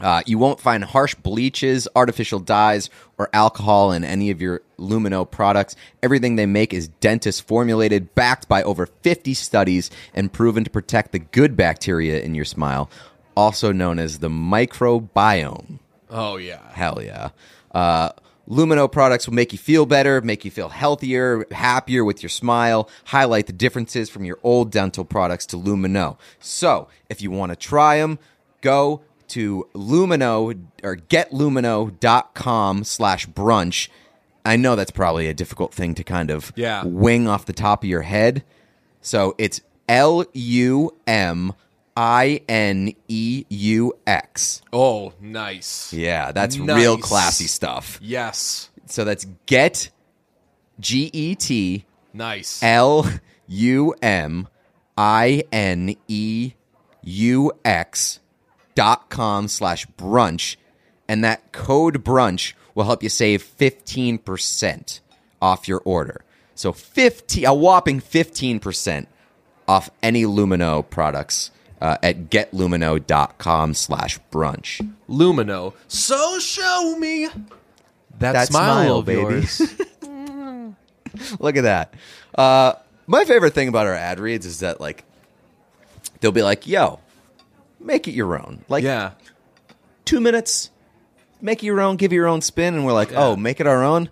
[0.00, 5.30] Uh, you won't find harsh bleaches, artificial dyes, or alcohol in any of your Lumineux
[5.30, 5.76] products.
[6.02, 11.12] Everything they make is dentist formulated, backed by over 50 studies, and proven to protect
[11.12, 12.90] the good bacteria in your smile,
[13.36, 15.78] also known as the microbiome.
[16.08, 16.60] oh yeah.
[16.72, 17.30] Hell yeah.
[17.72, 18.10] Uh,
[18.48, 22.90] Lumineux products will make you feel better, make you feel healthier, happier with your smile,
[23.04, 26.16] highlight the differences from your old dental products to Lumineux.
[26.40, 28.18] So, if you want to try them,
[28.60, 33.88] go to Lumineux or getlumineux.com slash brunch.
[34.44, 36.82] I know that's probably a difficult thing to kind of Yeah.
[36.84, 38.42] wing off the top of your head.
[39.02, 41.52] So it's L U M
[41.96, 44.62] I N E U X.
[44.72, 45.92] Oh, nice.
[45.92, 47.04] Yeah, that's real Nice.
[47.04, 47.98] classy stuff.
[48.02, 48.70] Yes.
[48.86, 49.90] So that's get
[50.78, 52.62] G E T Nice.
[52.62, 53.06] L
[53.48, 54.48] U M
[54.96, 56.52] I N E
[57.02, 58.20] U X
[58.74, 60.56] dot com slash brunch.
[61.08, 65.00] And that code brunch will help you save 15%
[65.42, 66.22] off your order.
[66.54, 69.06] So 50, a whopping 15%
[69.66, 74.94] off any Lumineux products uh, at getlumineux.com slash brunch.
[75.08, 75.72] Lumineux.
[75.88, 77.26] So show me
[78.18, 79.20] that, That smile, smile, of baby.
[79.20, 79.60] yours.
[81.40, 81.94] Look at that.
[82.34, 82.74] Uh,
[83.06, 85.04] my favorite thing about our ad reads is that like
[86.20, 87.00] they'll be like, "Yo,
[87.80, 89.12] make it your own." Like yeah.
[90.04, 90.70] two minutes,
[91.40, 93.24] make it your own, give it your own spin, and we're like, Yeah.
[93.24, 94.10] "Oh, make it our own."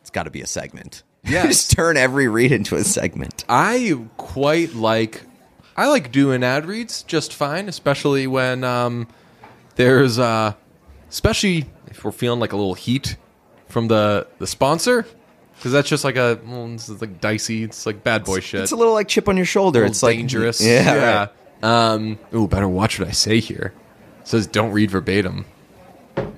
[0.00, 1.02] It's got to be a segment.
[1.26, 3.46] Yeah, just turn every read into a segment.
[3.48, 5.22] I quite like
[5.74, 9.08] I like doing ad reads just fine, especially when um,
[9.76, 10.52] there's uh,
[11.08, 13.16] especially if we're feeling like a little heat
[13.68, 15.06] from the the sponsor
[15.56, 17.64] because that's just like a well, this is like dicey.
[17.64, 18.60] It's like bad boy shit.
[18.60, 19.84] It's a little like chip on your shoulder.
[19.84, 20.60] It's like dangerous.
[20.64, 21.30] Yeah, right.
[21.64, 23.72] Um, ooh, better watch what I say here.
[24.20, 25.46] It says don't read verbatim.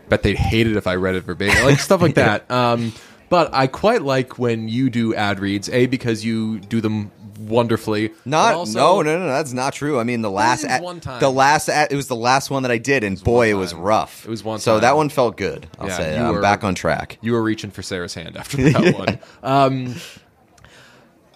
[0.09, 2.49] Bet they'd hate it if I read it verbatim, like stuff like that.
[2.51, 2.93] Um,
[3.29, 5.69] but I quite like when you do ad reads.
[5.69, 7.11] A because you do them
[7.41, 8.13] wonderfully.
[8.25, 9.99] Not also- no no no that's not true.
[9.99, 11.21] I mean the last ad, one time.
[11.21, 13.75] the last ad, it was the last one that I did and boy it was
[13.75, 14.25] rough.
[14.25, 14.81] It was one So time.
[14.83, 15.67] that one felt good.
[15.79, 17.19] I'll Yeah, say you I'm were- back on track.
[17.21, 19.19] You were reaching for Sarah's hand after that one.
[19.43, 19.97] Um,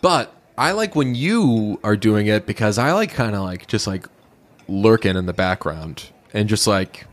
[0.00, 3.86] but I like when you are doing it because I like kind of like just
[3.86, 4.06] like
[4.68, 7.06] lurking in the background and just like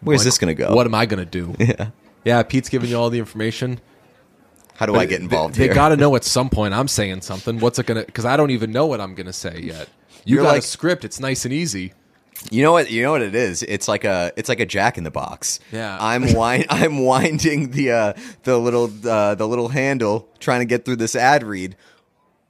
[0.00, 0.74] Where's like, this gonna go?
[0.74, 1.54] What am I gonna do?
[1.58, 1.90] Yeah.
[2.24, 3.80] Yeah, Pete's giving you all the information.
[4.74, 5.74] How do But I get involved They, here?
[5.74, 7.60] got to know at some point I'm saying something.
[7.60, 8.04] What's it gonna?
[8.04, 9.88] Because I don't even know what I'm gonna say yet.
[10.24, 11.04] You You're got like- a script.
[11.04, 11.92] It's nice and easy.
[12.50, 12.90] You know what?
[12.90, 13.62] You know what it is.
[13.62, 15.60] It's like a it's like a Jack in the Box.
[15.70, 15.96] Yeah.
[16.00, 20.84] I'm wind I'm winding the uh, the little uh, the little handle trying to get
[20.84, 21.76] through this ad read.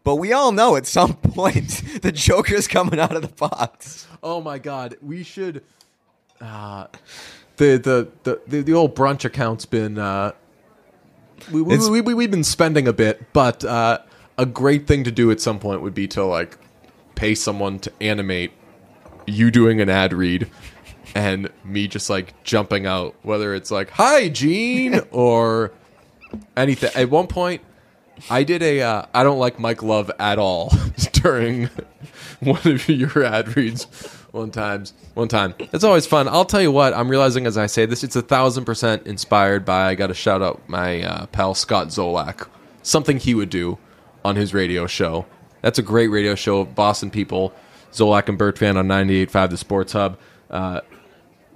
[0.07, 4.07] But we all know at some point the Joker's coming out of the box.
[4.23, 5.65] Oh my god, we should.
[6.41, 6.87] Uh,
[7.57, 9.99] the, the the the the old brunch account's been.
[9.99, 10.31] Uh,
[11.51, 13.99] we, we, we, we, we've been spending a bit, but uh,
[14.39, 16.57] a great thing to do at some point would be to like
[17.17, 18.53] pay someone to animate
[19.27, 20.49] you doing an ad read
[21.17, 25.73] and me just like jumping out, whether it's like "Hi, Gene" or
[26.57, 26.93] anything.
[26.95, 27.61] At one point,
[28.31, 30.73] I did a uh, I don't like Mike Love at all
[31.13, 31.69] during
[32.41, 33.85] one of your ad reads
[34.33, 35.55] one times one time.
[35.59, 36.29] It's always fun.
[36.29, 39.65] I'll tell you what, I'm realizing as I say this, it's a thousand percent inspired
[39.65, 42.49] by I gotta shout out my uh, pal Scott Zolak.
[42.83, 43.79] Something he would do
[44.25, 45.27] on his radio show.
[45.63, 47.53] That's a great radio show, Boston people.
[47.93, 50.19] Zolak and Bertrand on 98.5 The Sports Hub.
[50.51, 50.81] Uh,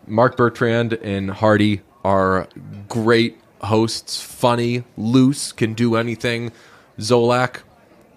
[0.07, 2.49] Marc Bertrand and Hardy are
[2.89, 6.53] great hosts, funny, loose, can do anything.
[6.99, 7.61] Zolak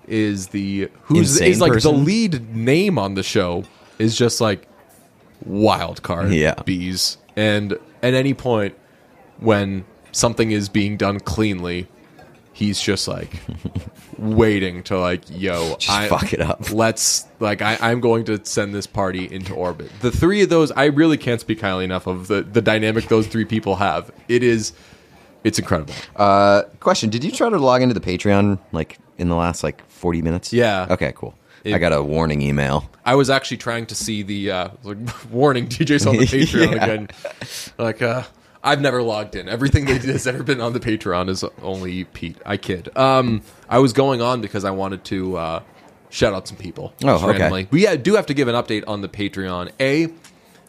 [0.08, 1.92] is the who's Insane is like person?
[1.96, 3.64] the lead name on the show
[4.00, 4.68] is just like
[5.46, 6.56] wild card Yeah.
[6.66, 7.18] bees.
[7.36, 8.76] And at any point
[9.40, 11.88] when something is being done cleanly,
[12.52, 13.40] he's just like
[14.18, 16.72] waiting to like, yo, Just I fuck it up.
[16.72, 19.90] let's like I, I'm going to send this party into orbit.
[20.02, 23.28] The three of those, I really can't speak highly enough of the the dynamic those
[23.28, 24.12] three people have.
[24.28, 24.74] It is,
[25.44, 25.94] it's incredible.
[26.16, 29.88] Uh, question: Did you try to log into the Patreon like in the last like
[29.90, 30.52] forty minutes?
[30.54, 30.88] Yeah.
[30.90, 31.36] Okay, cool.
[31.64, 32.90] It- I got a warning email.
[33.06, 34.98] I was actually trying to see the uh, like,
[35.32, 36.84] warning DJ's on the Patreon Yeah.
[36.84, 37.08] again.
[37.78, 38.24] Like, uh,
[38.64, 39.48] I've never logged in.
[39.50, 42.38] Everything that has ever been on the Patreon is only Pete.
[42.46, 42.96] I kid.
[42.98, 45.64] Um, I was going on because I wanted to uh,
[46.10, 46.94] shout out some people.
[47.04, 47.32] Oh, just okay.
[47.40, 47.68] randomly.
[47.72, 49.72] We uh, do have to give an update on the Patreon.
[49.80, 50.10] A,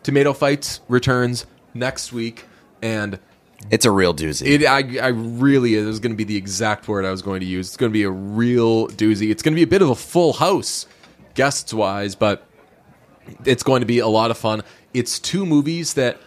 [0.03, 2.45] Tomato Fights returns next week,
[2.83, 3.19] and
[3.71, 4.47] It's a real doozy.
[4.61, 7.23] it I, I really is It was going to be the exact word I was
[7.23, 7.69] going to use.
[7.69, 9.31] It's going to be a real doozy.
[9.31, 10.87] It's going to be a bit of a full house,
[11.35, 12.47] guests wise, but
[13.45, 14.62] it's going to be a lot of fun.
[14.93, 16.19] It's two movies that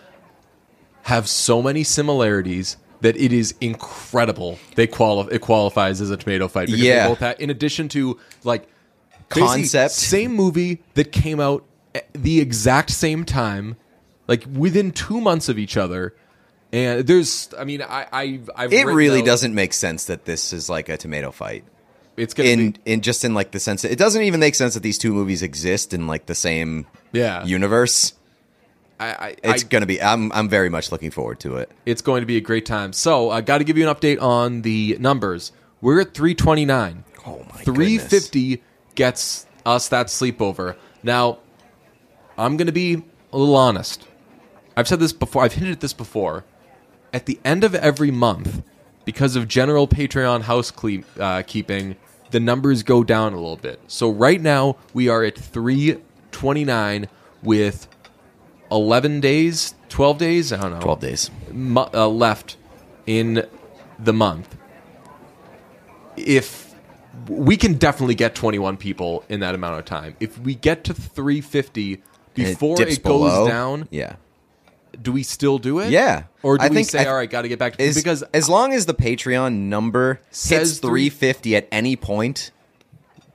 [1.03, 4.57] have so many similarities that it is incredible.
[4.75, 5.35] They qualify.
[5.35, 6.65] It qualifies as a tomato fight.
[6.67, 7.07] because they Yeah.
[7.07, 8.67] both have- in addition to like
[9.29, 9.91] Concept.
[9.93, 11.63] same movie that came out
[11.93, 13.75] at the exact same time,
[14.27, 16.15] like within two months of each other.
[16.73, 20.51] And there's, I mean, I, I, I've it really out- doesn't make sense that this
[20.53, 21.63] is like a tomato fight.
[22.17, 24.55] It's gonna In be, in just in like the sense that it doesn't even make
[24.55, 27.45] sense that these two movies exist in like the same yeah.
[27.45, 28.13] universe.
[28.99, 30.01] I, I, It's I- gonna be.
[30.01, 31.71] I'm I'm very much looking forward to it.
[31.85, 32.91] it's going to be a great time.
[32.91, 35.51] So I got to give you an update on the numbers.
[35.79, 37.03] We're at 329.
[37.27, 38.63] Oh my 350
[38.95, 40.75] gets us that sleepover.
[41.03, 41.37] Now,
[42.37, 44.07] I'm going to be a little honest.
[44.75, 45.43] I've said this before.
[45.43, 46.43] I've hinted at this before.
[47.17, 48.61] At the end of every month,
[49.03, 51.95] because of general Patreon house cle- uh, keeping,
[52.29, 53.79] the numbers go down a little bit.
[53.87, 57.07] So right now we are at 329
[57.41, 57.87] with
[58.71, 60.53] 11 days, 12 days.
[60.53, 61.31] I don't know Twelve days.
[61.51, 62.55] mo- uh, left
[63.07, 63.47] in
[63.97, 64.55] the month.
[66.15, 66.75] If
[67.27, 70.15] we can definitely get 21 people in that amount of time.
[70.19, 72.03] If we get to 350
[72.35, 73.47] before dips it, goes below.
[73.47, 74.17] down, Yeah.
[75.01, 75.89] Do we still do it?
[75.91, 76.23] Yeah.
[76.43, 77.95] Or do I we think- say, I- all right, got to get back to As,
[77.95, 82.51] because as long as the Patreon number Says hits 350 at any point,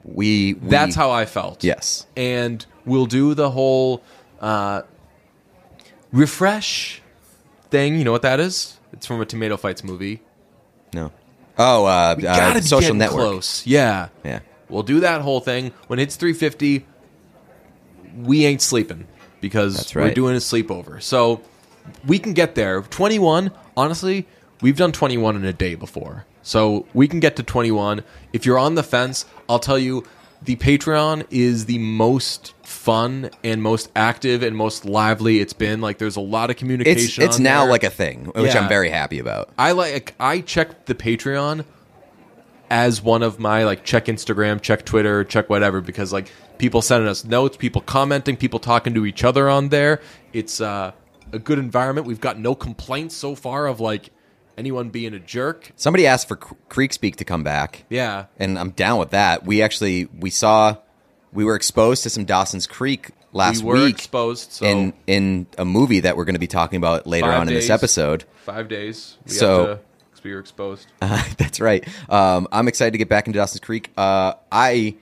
[0.05, 1.63] we, we that's how I felt.
[1.63, 2.07] Yes.
[2.17, 4.03] and we'll do the whole
[4.41, 4.83] uh,
[6.13, 7.01] refresh
[7.71, 7.97] thing.
[7.99, 8.79] You know what that is?
[8.93, 10.21] It's from a Tomato Fights movie.
[10.93, 11.13] No.
[11.59, 13.21] Oh, uh, uh, gotta be social getting network.
[13.21, 13.67] close.
[13.67, 14.09] Yeah.
[14.25, 14.41] Yeah.
[14.69, 15.73] We'll do that whole thing.
[15.87, 16.87] When it's 350,
[18.17, 19.07] we ain't sleeping
[19.41, 20.15] because That's we're right.
[20.15, 21.01] doing a sleepover.
[21.03, 21.43] So
[22.07, 22.83] we can get there.
[22.83, 24.27] 21, honestly,
[24.61, 26.25] we've done 21 in a day before.
[26.43, 28.03] So we can get to 21.
[28.33, 30.05] If you're on the fence, I'll tell you
[30.43, 35.81] the Patreon is the most fun and most active and most lively it's been.
[35.81, 37.23] Like there's a lot of communication.
[37.23, 37.71] it's on now there.
[37.71, 38.61] like a thing, which Yeah.
[38.61, 39.51] I'm very happy about.
[39.57, 41.65] I like I check the Patreon
[42.71, 47.09] as one of my like check Instagram, check Twitter, check whatever because like people sending
[47.09, 50.01] us notes, people commenting, people talking to each other on there.
[50.33, 50.93] It's uh,
[51.33, 52.07] a good environment.
[52.07, 54.11] We've got no complaints so far of like
[54.59, 55.73] anyone being a jerk.
[55.77, 57.85] Somebody asked for Cre- Creek Speak to come back.
[57.89, 58.27] Yeah.
[58.39, 59.45] and I'm down with that.
[59.47, 60.77] We actually we saw
[61.33, 65.47] we were exposed to some Dawson's Creek last we were week exposed so in in
[65.57, 68.25] a movie that we're going to be talking about later Five on in this episode.
[68.45, 69.17] 5 days.
[69.25, 70.87] We So- have to, 'cause we were exposed.
[71.01, 71.87] That's right.
[72.11, 73.91] Um, I'm excited to get back into Dawson's Creek.
[73.97, 74.97] Uh, I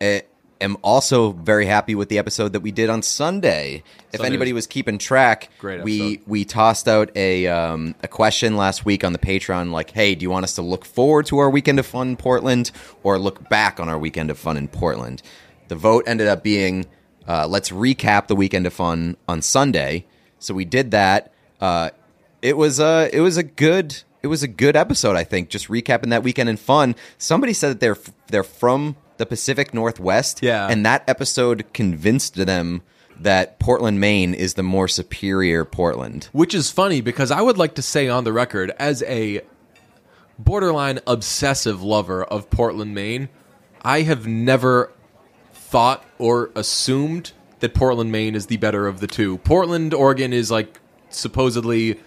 [0.00, 0.18] uh,
[0.60, 3.82] am also very happy with the episode that we did on Sunday.
[4.12, 5.50] If Sunday anybody was- keeping track,
[5.84, 10.14] we we tossed out a um, a question last week on the Patreon, like, "Hey,
[10.14, 12.70] do you want us to look forward to our weekend of fun in Portland
[13.02, 15.22] or look back on our weekend of fun in Portland?"
[15.68, 16.86] The vote ended up being,
[17.28, 20.04] uh, "Let's recap the weekend of fun on Sunday."
[20.38, 21.32] So we did that.
[21.60, 21.90] Uh,
[22.42, 25.16] it was a it was a good it was a good episode.
[25.16, 26.94] I think just recapping that weekend in fun.
[27.18, 30.66] Somebody said that they're they're from the Pacific Northwest, Yeah.
[30.68, 32.82] and that episode convinced them
[33.18, 36.28] that Portland, Maine, is the more superior Portland.
[36.32, 39.40] Which is funny because I would like to say on the record, as a
[40.38, 43.28] borderline obsessive lover of Portland, Maine,
[43.82, 44.92] I have never
[45.52, 49.38] thought or assumed that Portland, Maine is the better of the two.
[49.38, 51.98] Portland, Oregon is like supposedly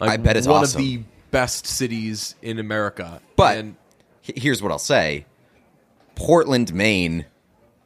[0.00, 0.80] like I bet it's one awesome.
[0.80, 3.20] of the best cities in America.
[3.36, 3.76] But and
[4.22, 5.26] here's what I'll say:
[6.20, 7.24] Portland, Maine,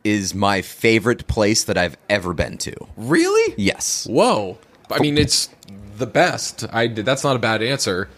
[0.02, 2.74] is my favorite place that I've ever been to.
[2.96, 3.54] really?
[3.56, 4.06] Yes.
[4.10, 4.58] Whoa.
[4.90, 5.48] I mean, it's
[5.96, 6.66] the best.
[6.72, 8.08] I that's not a bad answer.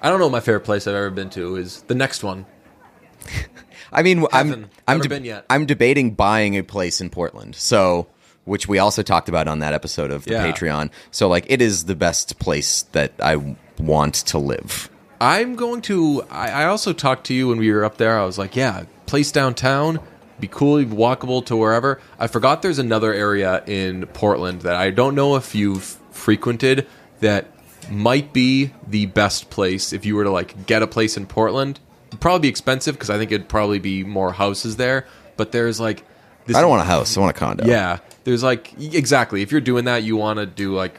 [0.00, 0.26] I don't know.
[0.26, 2.46] what My favorite place I've ever been to is the next one.
[3.92, 5.44] I mean, I'm I'm Never been yet.
[5.50, 7.56] I'm debating buying a place in Portland.
[7.56, 8.06] So,
[8.44, 10.50] which we also talked about on that episode of the Yeah.
[10.52, 10.90] Patreon.
[11.10, 14.88] So, like, it is the best place that I want to live.
[15.20, 16.22] I'm going to.
[16.30, 18.18] I, I also talked to you when we were up there.
[18.18, 20.00] I was like, yeah, place downtown,
[20.40, 22.00] be cool, walkable to wherever.
[22.18, 26.86] I forgot there's another area in Portland that I don't know if you've frequented
[27.20, 27.46] that
[27.90, 31.78] might be the best place if you were to like get a place in Portland.
[32.08, 35.06] It'd probably be expensive because I think it'd probably be more houses there.
[35.36, 36.04] But there's like
[36.46, 37.16] this I don't want a house.
[37.16, 37.64] I want a condo.
[37.66, 39.42] yeah, there's like exactly.
[39.42, 40.94] If you're doing that, you want to do like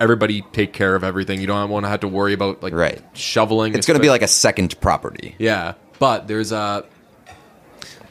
[0.00, 1.40] everybody take care of everything.
[1.40, 3.00] You don't want to have to worry about like Right.
[3.14, 3.74] shoveling.
[3.74, 5.36] It's going to be like a second property.
[5.38, 6.84] yeah, but there's a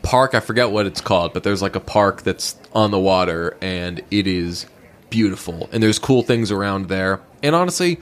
[0.04, 0.36] park.
[0.36, 4.02] I forget what it's called, but there's like a park that's on the water, and
[4.12, 4.68] it is
[5.10, 5.68] beautiful.
[5.72, 7.20] And there's cool things around there.
[7.42, 8.00] And honestly,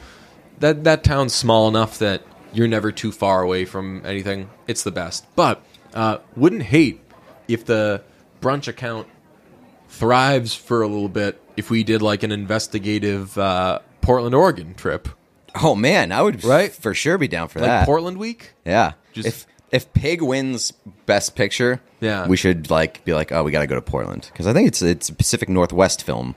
[0.60, 4.50] that that town's small enough that you're never too far away from anything.
[4.68, 5.26] It's the best.
[5.36, 7.00] But uh, wouldn't hate
[7.48, 8.04] if the
[8.42, 9.08] brunch account
[9.88, 15.08] thrives for a little bit if we did like an investigative uh, Portland, Oregon trip,
[15.54, 16.72] Oh man, I would Right?
[16.72, 17.86] for sure be down for like that.
[17.86, 18.54] Portland week.
[18.66, 18.94] Yeah.
[19.12, 20.72] Just- if if Pig wins
[21.06, 22.28] Best Picture, Yeah.
[22.28, 24.68] we should like be like, oh, we got to go to Portland because I think
[24.68, 26.36] it's it's a Pacific Northwest film.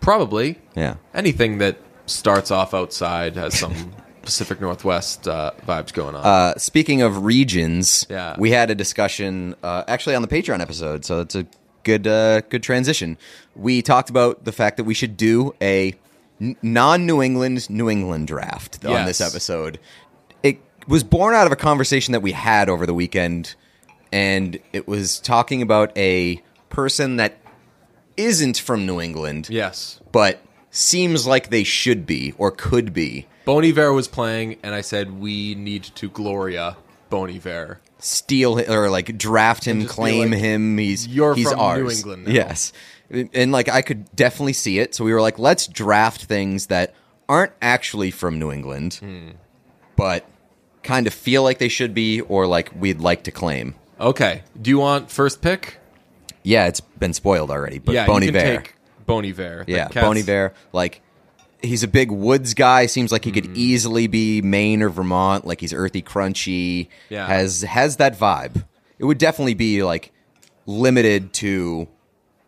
[0.00, 0.58] Probably.
[0.74, 0.96] Yeah.
[1.14, 3.92] Anything that starts off outside has some
[4.22, 6.24] Pacific Northwest uh, vibes going on.
[6.24, 8.34] Uh, speaking of regions, Yeah.
[8.38, 11.46] we had a discussion uh, actually on the Patreon episode, so it's a
[11.84, 13.16] good uh, good transition.
[13.56, 15.94] We talked about the fact that we should do a
[16.62, 19.78] non-New England New England draft on this episode.
[20.90, 23.54] It was born out of a conversation that we had over the weekend,
[24.10, 27.38] and it was talking about a person that
[28.16, 30.00] isn't from New England, yes.
[30.10, 30.40] but
[30.72, 33.28] seems like they should be or could be.
[33.44, 36.76] Bon Iver was playing, and I said we need to Gloria
[37.08, 37.80] Bon Iver.
[38.00, 40.76] steal hi- or like draft him, claim like, him.
[40.76, 41.88] He's "You're he's from New.
[41.88, 42.72] England now." Yes,
[43.10, 44.96] and like I could definitely see it.
[44.96, 46.96] So we were like, let's draft things that
[47.28, 49.28] aren't actually from New England, Hmm.
[49.94, 50.26] but
[50.82, 53.74] kind of feel like they should be, or like we'd like to claim.
[54.00, 54.42] Okay.
[54.60, 55.78] Do you want first pick?
[56.42, 58.56] Yeah, it's been spoiled already, but yeah, Bon you can Iver.
[58.62, 58.74] take
[59.06, 59.64] Bon Iver.
[59.66, 60.54] yeah, cats- Bon Iver.
[60.72, 61.02] Like
[61.62, 62.86] he's a big woods guy.
[62.86, 65.46] Seems like he could easily be Maine or Vermont.
[65.46, 66.88] Like he's earthy, crunchy.
[67.10, 67.26] Yeah.
[67.26, 68.64] has has that vibe.
[68.98, 70.12] It would definitely be like
[70.66, 71.88] limited to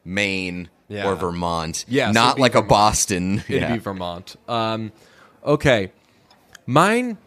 [0.05, 1.07] Maine Yeah.
[1.09, 1.85] or Vermont.
[1.88, 3.40] Yeah, not be like a Boston.
[3.49, 3.73] It'd yeah.
[3.75, 4.37] be Vermont.
[4.49, 4.92] Um,
[5.45, 5.92] okay.
[6.66, 7.18] Mine,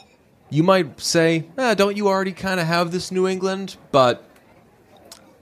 [0.49, 3.77] you might say, eh, don't you already kind of have this New England?
[3.91, 4.23] But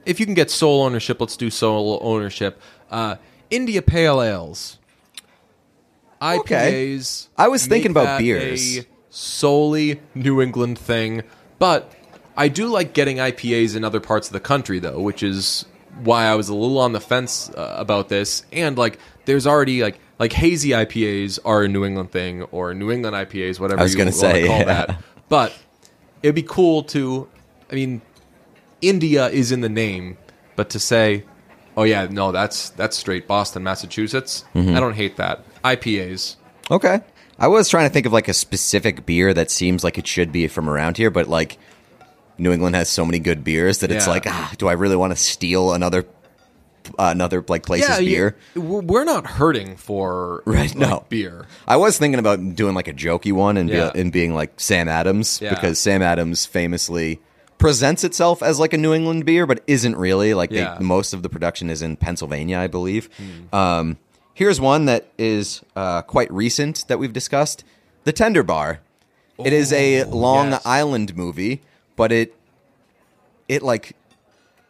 [0.05, 2.61] if you can get sole ownership, let's do sole ownership.
[2.89, 3.15] Uh,
[3.49, 4.79] India Pale Ales.
[6.21, 6.97] Okay.
[6.97, 7.27] IPAs.
[7.37, 8.85] I was thinking about beers.
[9.09, 11.23] Solely New England thing.
[11.59, 11.91] But
[12.35, 15.65] I do like getting IPAs in other parts of the country, though, which is
[16.03, 18.45] why I was a little on the fence uh, about this.
[18.51, 22.91] And like, there's already like like hazy IPAs are a New England thing, or New
[22.91, 24.65] England IPAs, whatever I was you gonna say, call yeah.
[24.65, 25.03] that.
[25.29, 25.53] But
[26.21, 27.27] it'd be cool to.
[27.71, 28.01] I mean,
[28.81, 30.17] India is in the name,
[30.55, 31.23] but to say,
[31.75, 34.45] oh yeah, no, that's that's straight Boston, Massachusetts.
[34.53, 34.75] Mm-hmm.
[34.75, 35.43] I don't hate that.
[35.63, 36.35] IPAs.
[36.69, 37.01] Okay.
[37.39, 40.31] I was trying to think of like a specific beer that seems like it should
[40.31, 41.57] be from around here, but like
[42.37, 45.11] New England has so many good beers that it's like, ah, do I really want
[45.11, 46.05] to steal another
[46.99, 48.37] another like place's you- beer?
[48.55, 51.05] we're we're not hurting for Right, like, no.
[51.09, 51.45] beer.
[51.67, 53.91] I was thinking about doing like a jokey one and Yeah.
[53.91, 55.49] be, and being like Sam Adams Yeah.
[55.53, 57.19] because Sam Adams famously
[57.57, 60.33] presents itself as like a New England beer, but isn't really.
[60.33, 63.09] Like they, most of the production is in Pennsylvania, I believe.
[63.53, 63.97] Um,
[64.33, 67.63] here's one that is uh, quite recent that we've discussed:
[68.03, 68.79] the Tender Bar.
[69.43, 70.61] it is a Long yes.
[70.65, 71.61] Island movie,
[71.95, 72.35] but it
[73.47, 73.95] it like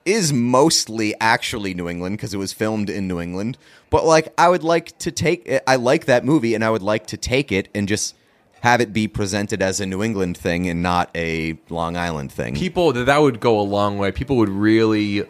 [0.05, 3.57] is mostly actually New England because it was filmed in New England.
[3.89, 5.63] But like, I would like to take it.
[5.67, 8.15] I like that movie, and I would like to take it and just
[8.61, 12.55] have it be presented as a New England thing and not a Long Island thing.
[12.55, 14.11] people that that would go a long way.
[14.11, 15.25] People would really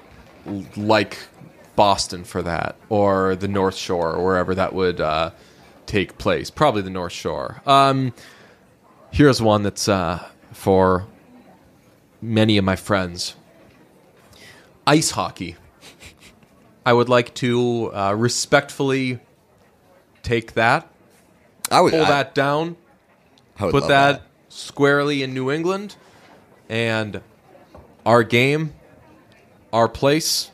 [0.78, 1.18] like
[1.76, 5.32] Boston for that, or the North Shore, or wherever that would uh,
[5.88, 6.52] take place.
[6.52, 7.62] Probably the North Shore.
[7.66, 8.14] Um,
[9.12, 11.08] here's one that's uh, for
[12.22, 13.36] many of my friends:
[14.86, 15.56] ice hockey.
[16.86, 19.20] I would like to uh, respectfully
[20.22, 20.90] take that,
[21.72, 22.76] I would pull I- that down,
[23.58, 25.96] I would put love that, squarely in New England,
[26.70, 27.22] and
[28.06, 28.74] our game,
[29.72, 30.52] our place.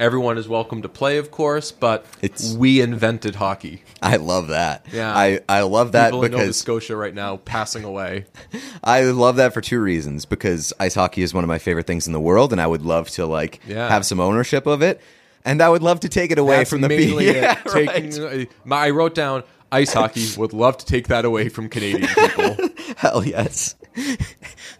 [0.00, 3.82] Everyone is welcome to play, of course, but It's- we invented hockey.
[4.00, 4.86] I love that.
[4.90, 5.14] Yeah.
[5.14, 8.24] I, I love that People in Nova because Scotia right now passing away.
[8.82, 10.24] I love that for two reasons.
[10.24, 12.80] Because ice hockey is one of my favorite things in the world, and I would
[12.82, 13.90] love to like Yeah.
[13.90, 15.02] have some ownership of it.
[15.44, 17.20] And I would love to take it away That's from the people.
[17.22, 18.48] Yeah, Taking, right.
[18.48, 20.26] uh, my, I wrote down ice hockey.
[20.38, 22.56] Would love to take that away from Canadian people.
[22.96, 23.74] Hell yes.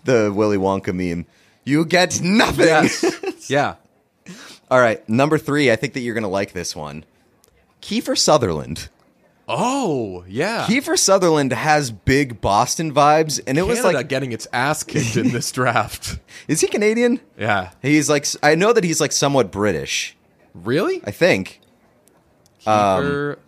[0.05, 1.27] the Willy Wonka meme.
[1.64, 2.64] You get nothing.
[2.66, 3.75] yes, yeah.
[4.71, 5.71] All right, number three.
[5.71, 7.05] I think that you're gonna like this one.
[7.83, 8.89] Kiefer Sutherland.
[9.53, 10.64] Oh, yeah.
[10.68, 15.31] Kiefer Sutherland has big Boston vibes, and it was like, getting its ass kicked in
[15.33, 16.21] this draft.
[16.49, 17.18] is he Canadian?
[17.37, 17.73] Yeah.
[17.83, 20.16] He's like, I know that he's like somewhat British.
[20.55, 21.01] Really?
[21.05, 21.61] I think,
[22.64, 23.39] Kiefer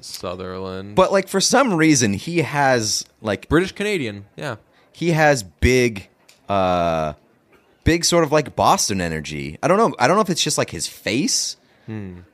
[0.00, 0.94] Sutherland.
[0.94, 4.24] but like for some reason he has like British Canadian.
[4.36, 4.56] Yeah.
[4.92, 6.08] he has big,
[6.48, 7.14] uh,
[7.86, 9.58] big sort of like Boston energy.
[9.62, 9.94] I don't know.
[9.98, 11.56] I don't know if it's just like his face.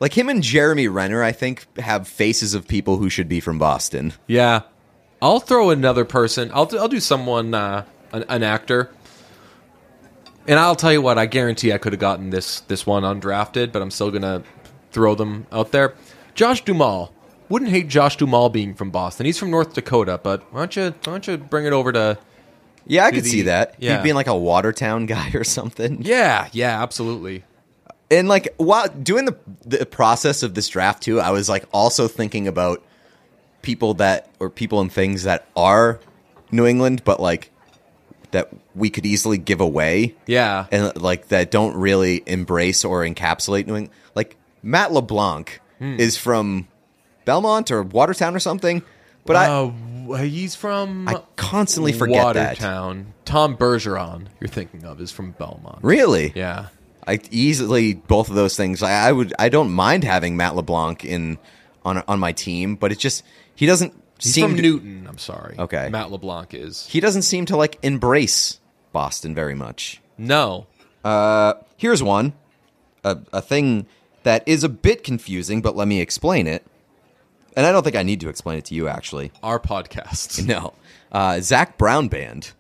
[0.01, 3.59] Like him and Jeremy Renner, I think, have faces of people who should be from
[3.59, 4.15] Boston.
[4.27, 4.63] Yeah.
[5.21, 6.51] I'll throw another person.
[6.55, 8.91] I'll do, I'll do someone uh, an, an actor.
[10.49, 13.73] And I'll tell you what, I guarantee I could have gotten this this one undrafted,
[13.73, 14.43] but I'm still to
[14.91, 15.95] throw them out there.
[16.35, 17.15] Josh Duhamel.
[17.49, 19.27] Wouldn't hate Josh Duhamel being from Boston.
[19.27, 22.19] He's from North Dakota, but why don't you why don't you bring it over to
[22.87, 23.77] Yeah, I could the- see that.
[23.79, 23.97] yeah.
[23.97, 26.03] He'd be like a Watertown guy or something.
[26.03, 27.45] Yeah, yeah, absolutely.
[28.11, 32.09] And like while doing the the process of this draft too, I was like also
[32.09, 32.83] thinking about
[33.63, 36.01] people that or people and things that are
[36.51, 37.51] New England, but like
[38.33, 40.15] that we could easily give away.
[40.27, 40.67] Yeah.
[40.73, 43.91] and like that don't really embrace or encapsulate New England.
[44.15, 45.97] Like Matt LeBlanc Hmm.
[45.99, 46.69] is from
[47.25, 48.83] Belmont or Watertown or something,
[49.25, 52.49] but I uh, he's from I constantly forget that.
[52.59, 53.15] Watertown.
[53.25, 55.79] Tom Bergeron, you're thinking of, is from Belmont.
[55.83, 56.69] Really, Yeah.
[57.07, 58.81] I easily both of those things.
[58.83, 61.39] I, I would I don't mind having Matt LeBlanc in
[61.85, 63.25] on on my team, but it just
[63.57, 65.07] he doesn't He's seem from to, Newton.
[65.09, 65.57] I'm sorry.
[65.59, 65.89] Okay.
[65.89, 66.87] Matt LeBlanc is.
[66.87, 68.61] he doesn't seem to like embrace
[68.93, 70.01] Boston very much.
[70.17, 70.67] No.
[71.05, 72.35] Uh, here's one,
[73.03, 73.87] a, a thing
[74.23, 76.65] that is a bit confusing, but let me explain it.
[77.57, 79.31] And I don't think I need to explain it to you, actually.
[79.43, 80.47] Our podcast.
[80.47, 80.73] No,
[81.13, 82.53] uh, Zac Brown band,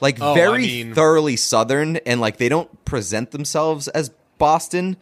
[0.00, 4.96] like Oh, I very mean- thoroughly Southern, and like they don't present themselves as Boston,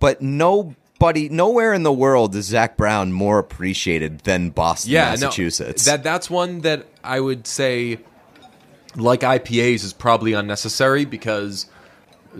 [0.00, 5.86] but nobody, nowhere in the world is Zac Brown more appreciated than Boston, yeah, Massachusetts.
[5.86, 7.98] No, that that's one that I would say,
[8.94, 11.66] like IPAs, is probably unnecessary because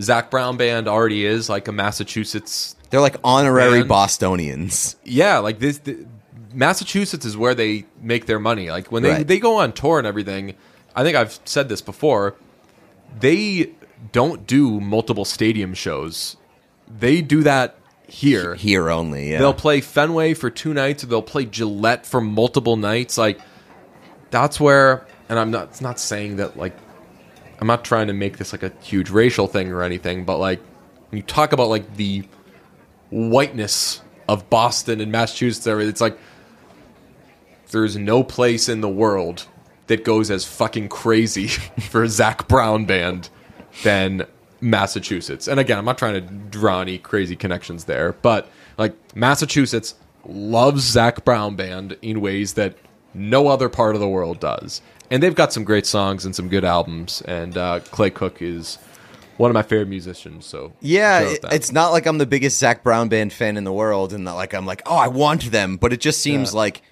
[0.00, 2.75] Zac Brown Band already is like a Massachusetts.
[2.90, 3.88] They're like honorary Band.
[3.88, 4.96] Bostonians.
[5.04, 5.80] Yeah, like this.
[6.52, 8.70] Massachusetts is where they make their money.
[8.70, 9.26] Like when they Right.
[9.26, 10.54] they go on tour and everything.
[10.94, 12.34] I think I've said this before.
[13.20, 13.70] They
[14.12, 16.36] don't do multiple stadium shows.
[16.88, 17.76] They do that
[18.08, 18.54] here.
[18.54, 19.38] Here only, yeah.
[19.38, 23.18] They'll play Fenway for two nights, or they'll play Gillette for multiple nights.
[23.18, 23.40] Like
[24.30, 26.74] that's where, and I'm not it's not saying that like
[27.60, 30.60] I'm not trying to make this like a huge racial thing or anything, but like
[31.10, 32.24] when you talk about like the
[33.16, 36.18] whiteness of Boston and Massachusetts, it's like
[37.70, 39.46] there's no place in the world
[39.86, 41.46] that goes as fucking crazy
[41.90, 43.30] for a Zac Brown band
[43.82, 44.26] than
[44.60, 45.48] Massachusetts.
[45.48, 49.94] And again, I'm not trying to draw any crazy connections there, but like Massachusetts
[50.26, 52.76] loves Zac Brown band in ways that
[53.14, 54.82] no other part of the world does.
[55.10, 57.22] And they've got some great songs and some good albums.
[57.22, 58.78] And uh, Clay Cook is
[59.36, 60.46] one of my favorite musicians.
[60.46, 63.72] So Yeah, it- it's not like I'm the biggest Zac Brown band fan in the
[63.72, 66.58] world, and that like I'm like, oh, I want them, but it just seems Yeah.
[66.58, 66.82] like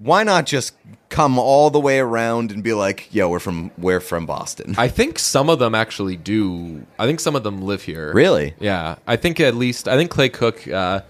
[0.00, 0.74] why not just
[1.08, 4.86] come all the way around and be like, "Yo, we're from we're from Boston." I
[4.86, 6.86] think some of them actually do.
[7.00, 8.12] I think some of them live here.
[8.14, 8.54] Really?
[8.60, 8.94] Yeah.
[9.08, 11.00] I think at least I think Clay Cook uh,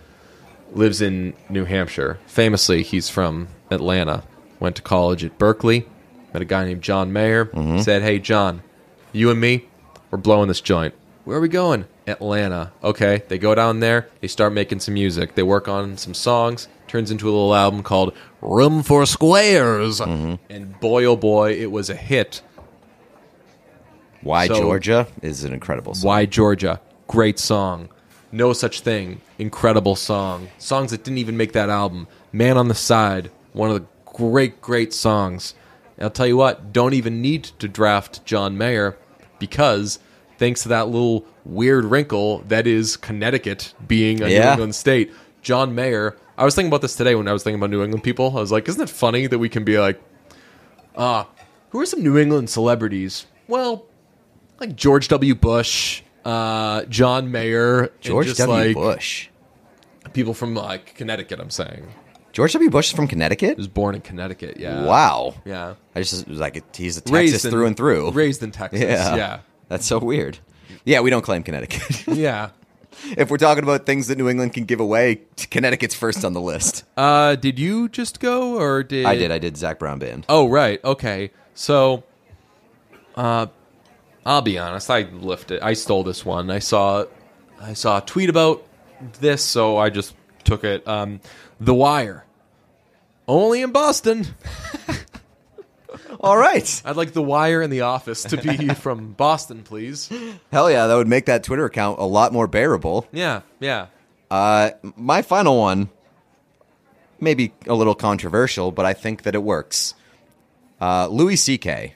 [0.72, 2.18] lives in New Hampshire.
[2.26, 4.22] Famously, he's from Atlanta.
[4.58, 5.86] Went to college at Berkeley.
[6.32, 7.44] Met a guy named John Mayer.
[7.44, 7.80] Mm-hmm.
[7.80, 8.62] Said, "Hey, John,
[9.12, 9.67] you and me,
[10.10, 10.94] we're blowing this joint.
[11.24, 11.84] Where are we going?
[12.06, 12.72] Atlanta.
[12.82, 13.22] Okay.
[13.28, 14.08] They go down there.
[14.20, 15.34] They start making some music.
[15.34, 16.68] They work on some songs.
[16.86, 20.00] Turns into a little album called Room for Squares.
[20.00, 20.34] Mm-hmm.
[20.50, 22.40] And boy, oh boy, it was a hit.
[24.22, 26.08] Why So- Georgia is an incredible song.
[26.08, 26.80] Why Georgia?
[27.06, 27.88] Great song.
[28.32, 29.20] No Such Thing.
[29.38, 30.48] Incredible song.
[30.58, 32.06] Songs that didn't even make that album.
[32.32, 33.30] Man on the Side.
[33.52, 35.54] One of the great, great songs.
[35.96, 38.96] And I'll tell you what, don't even need to draft John Mayer
[39.38, 39.98] because
[40.38, 45.12] thanks to that little weird wrinkle that is Connecticut being a New England state,
[45.42, 46.16] John Mayer.
[46.36, 48.36] I was thinking about this today when I was thinking about New England people.
[48.36, 50.00] I was like, isn't it funny that we can be like,
[50.94, 51.24] uh,
[51.70, 53.26] who are some New England celebrities?
[53.48, 53.86] Well,
[54.60, 55.34] like George W.
[55.34, 58.68] Bush, uh, John Mayer, George W.
[58.68, 59.28] like Bush.
[60.12, 61.40] people from like Connecticut.
[61.40, 61.88] I'm saying
[62.38, 62.70] George W.
[62.70, 63.56] Bush is from he Connecticut.
[63.56, 64.58] was born in Connecticut.
[64.60, 64.84] Yeah.
[64.84, 65.34] Wow.
[65.44, 65.74] Yeah.
[65.96, 68.12] I just was like he's a Texas in, through and through.
[68.12, 68.80] Raised in Texas.
[68.80, 69.16] yeah.
[69.16, 69.40] Yeah.
[69.66, 70.38] That's so weird.
[70.84, 72.06] Yeah, we don't claim Connecticut.
[72.16, 72.50] Yeah.
[73.16, 76.40] if we're talking about things that New England can give away, Connecticut's first on the
[76.40, 76.84] list.
[76.96, 79.32] Uh, did you just go or did I did.
[79.32, 80.24] I did Zac Brown band.
[80.28, 81.32] Oh right, okay.
[81.54, 82.04] So,
[83.16, 83.48] uh,
[84.24, 84.88] I'll be honest.
[84.88, 85.58] I lifted.
[85.60, 86.52] I stole this one.
[86.52, 87.06] I saw,
[87.60, 88.64] I saw a tweet about
[89.18, 90.14] this, so I just
[90.44, 90.86] took it.
[90.86, 91.18] Um,
[91.58, 92.24] The Wire,
[93.28, 94.26] only in Boston.
[96.20, 96.82] All right.
[96.84, 100.10] I'd like The Wire and The Office to be from Boston, please.
[100.50, 103.06] Hell yeah, that would make that Twitter account a lot more bearable.
[103.12, 103.86] Yeah, yeah.
[104.30, 105.90] Uh, my final one,
[107.20, 109.94] maybe a little controversial, but I think that it works.
[110.80, 111.94] Uh, Louis C.K.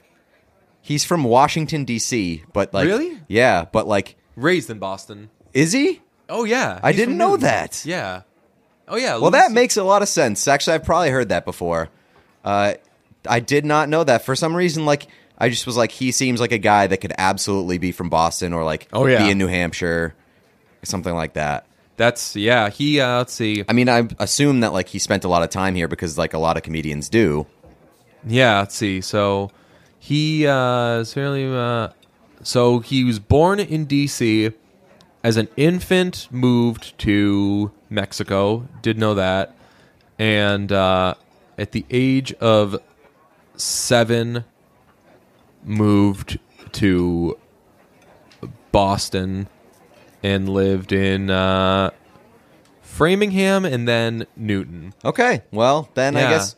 [0.81, 3.19] He's from Washington D.C., but like, Really?
[3.27, 5.29] Yeah, but like, Raised in Boston.
[5.53, 6.01] is he?
[6.29, 7.41] Oh yeah, I He's didn't from know Newton.
[7.41, 7.85] that.
[7.85, 8.21] Yeah.
[8.93, 9.13] Oh yeah.
[9.13, 10.47] Well, Louis that C- makes a lot of sense.
[10.47, 11.89] Actually, I've probably heard that before.
[12.45, 12.75] Uh,
[13.27, 14.23] I did not know that.
[14.23, 17.13] For some reason, like I just was like, he seems like a guy that could
[17.17, 19.23] absolutely be from Boston or like Oh, yeah.
[19.23, 20.13] be in New Hampshire,
[20.83, 21.65] something like that.
[21.97, 22.69] That's yeah.
[22.69, 23.63] He uh, let's see.
[23.67, 26.33] I mean, I assume that like he spent a lot of time here because like
[26.33, 27.47] a lot of comedians do.
[28.25, 29.01] Yeah, let's see.
[29.01, 29.49] So
[29.99, 31.45] he uh, is fairly.
[31.45, 31.89] Uh,
[32.43, 34.51] so he was born in D.C.
[35.23, 38.67] as an infant, moved to Mexico.
[38.81, 39.55] Did know that,
[40.19, 41.13] and uh,
[41.57, 42.77] at the age of
[43.55, 44.43] seven,
[45.63, 46.39] moved
[46.73, 47.37] to
[48.71, 49.47] Boston
[50.21, 51.91] and lived in uh,
[52.81, 54.93] Framingham and then Newton.
[55.05, 56.55] Okay, well then I guess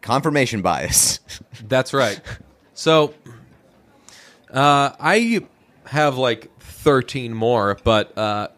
[0.00, 1.20] confirmation bias.
[1.68, 2.20] That's right.
[2.74, 3.14] So,
[4.52, 5.46] uh, I
[5.86, 8.48] have like 13 more, but uh,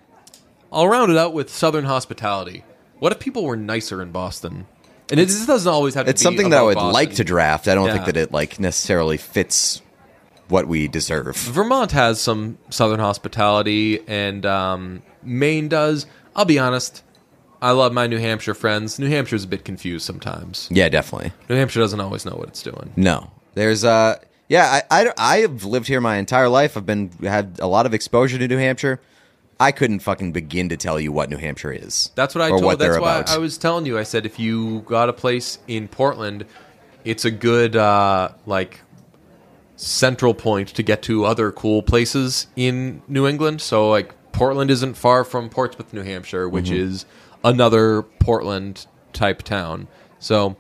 [0.73, 2.65] I'll round it out with Southern hospitality.
[2.99, 4.67] What if people were nicer in Boston?
[5.11, 6.75] And it just doesn't always have to be it's be something that I about would
[6.77, 6.93] Boston.
[6.95, 7.69] like to draft.
[7.69, 9.83] I don't think that it like necessarily fits
[10.49, 11.37] what we deserve.
[11.37, 16.07] Vermont has some Southern hospitality, and um, Maine does.
[16.35, 17.03] I'll be honest.
[17.61, 18.99] I love my New Hampshire friends.
[18.99, 20.69] New Hampshire's a bit confused sometimes.
[20.71, 21.33] Yeah, definitely.
[21.49, 22.93] New Hampshire doesn't always know what it's doing.
[22.97, 24.17] No, there's uh,
[24.49, 26.77] yeah, I, I I have lived here my entire life.
[26.77, 29.01] I've been had a lot of exposure to New Hampshire.
[29.63, 32.11] I couldn't fucking begin to tell you what New Hampshire is.
[32.15, 32.65] That's what I told.
[32.65, 33.31] what that's why about.
[33.31, 33.99] I was telling you.
[33.99, 36.45] I said if you got a place in Portland,
[37.05, 38.81] it's a good uh, like
[39.77, 43.61] central point to get to other cool places in New England.
[43.61, 46.89] So like Portland isn't far from Portsmouth, New Hampshire, which Mm-hmm.
[46.95, 47.07] is
[47.45, 49.89] another Portland type town.
[50.19, 50.57] So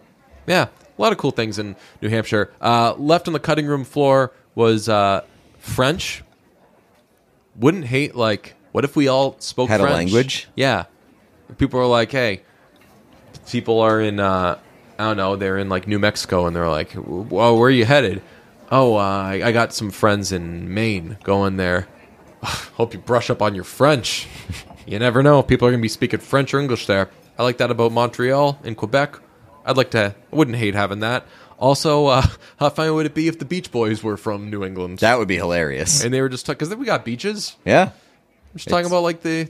[0.46, 2.52] yeah, a lot of cool things in New Hampshire.
[2.60, 5.22] Uh, left on the cutting room floor was uh,
[5.58, 6.22] French.
[7.56, 9.94] Wouldn't hate like what if we all spoke Had a French?
[9.96, 10.48] language?
[10.56, 10.84] Yeah,
[11.58, 12.42] people are like, hey,
[13.50, 14.58] people are in, uh,
[14.98, 17.84] I don't know, they're in like New Mexico, and they're like, well, where are you
[17.84, 18.22] headed?
[18.70, 21.86] Oh, uh, I I got some friends in Maine going there.
[22.42, 24.26] Hope you brush up on your French.
[24.86, 25.42] you never know.
[25.42, 27.10] People are going to be speaking French or English there.
[27.38, 29.18] I like that about Montreal and Quebec.
[29.64, 31.26] I'd like to, I wouldn't hate having that.
[31.58, 34.98] Also, uh, how fun would it be if the Beach Boys were from New England?
[34.98, 36.02] that would be hilarious.
[36.02, 37.56] and they were just, because then we got beaches.
[37.64, 37.90] yeah,
[38.54, 39.48] just talking about like the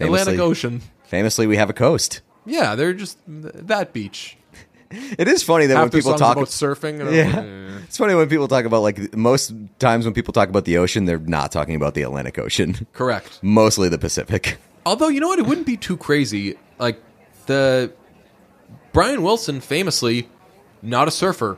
[0.00, 0.80] Atlantic Ocean.
[1.04, 2.20] famously, we have a coast.
[2.44, 4.36] Yeah, they're just that beach.
[5.18, 7.24] It is funny that Half when people talk about surfing, and Yeah.
[7.24, 7.84] like, eh.
[7.84, 11.06] It's funny when people talk about like most times when people talk about the ocean,
[11.06, 12.86] they're not talking about the Atlantic Ocean.
[12.92, 13.38] correct.
[13.42, 14.58] Mostly the Pacific.
[14.84, 16.58] Although you know what, it wouldn't be too crazy.
[16.78, 17.00] Like
[17.46, 17.90] the
[18.92, 20.28] Brian Wilson, famously,
[20.82, 21.56] not a surfer,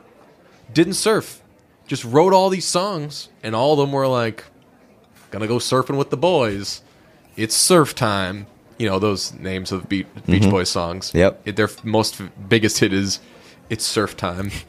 [0.73, 1.41] didn't surf,
[1.87, 4.45] just wrote all these songs, and all of them were like,
[5.31, 6.81] "Gonna go surfing with the boys."
[7.37, 8.47] It's surf time.
[8.77, 11.11] You know those names of Beach, Beach Boys songs.
[11.13, 11.41] Yep.
[11.45, 13.19] It- their most biggest hit is
[13.69, 14.51] "It's Surf Time."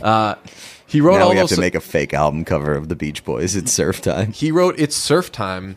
[0.00, 0.36] Uh,
[0.86, 3.24] he wrote now all we have to make a fake album cover of the Beach
[3.24, 3.56] Boys.
[3.56, 4.30] It's surf time.
[4.32, 5.76] he wrote "It's Surf Time,"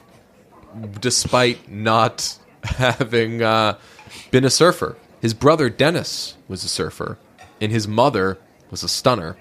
[1.00, 3.78] despite not having uh,
[4.30, 4.96] been a surfer.
[5.22, 7.18] His brother Dennis was a surfer,
[7.60, 8.38] and his mother
[8.70, 9.38] was a stunner.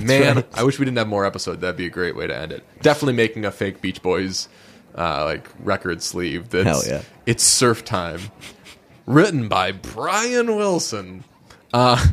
[0.00, 0.46] Man, right.
[0.54, 1.60] I wish we didn't have more episode.
[1.60, 2.64] That'd be a great way to end it.
[2.82, 4.48] Definitely making a fake Beach Boys
[4.96, 6.50] uh, like record sleeve.
[6.50, 7.02] That's, Hell yeah.
[7.26, 8.20] It's Surf Time,
[9.06, 11.24] written by Brian Wilson.
[11.72, 12.04] Uh,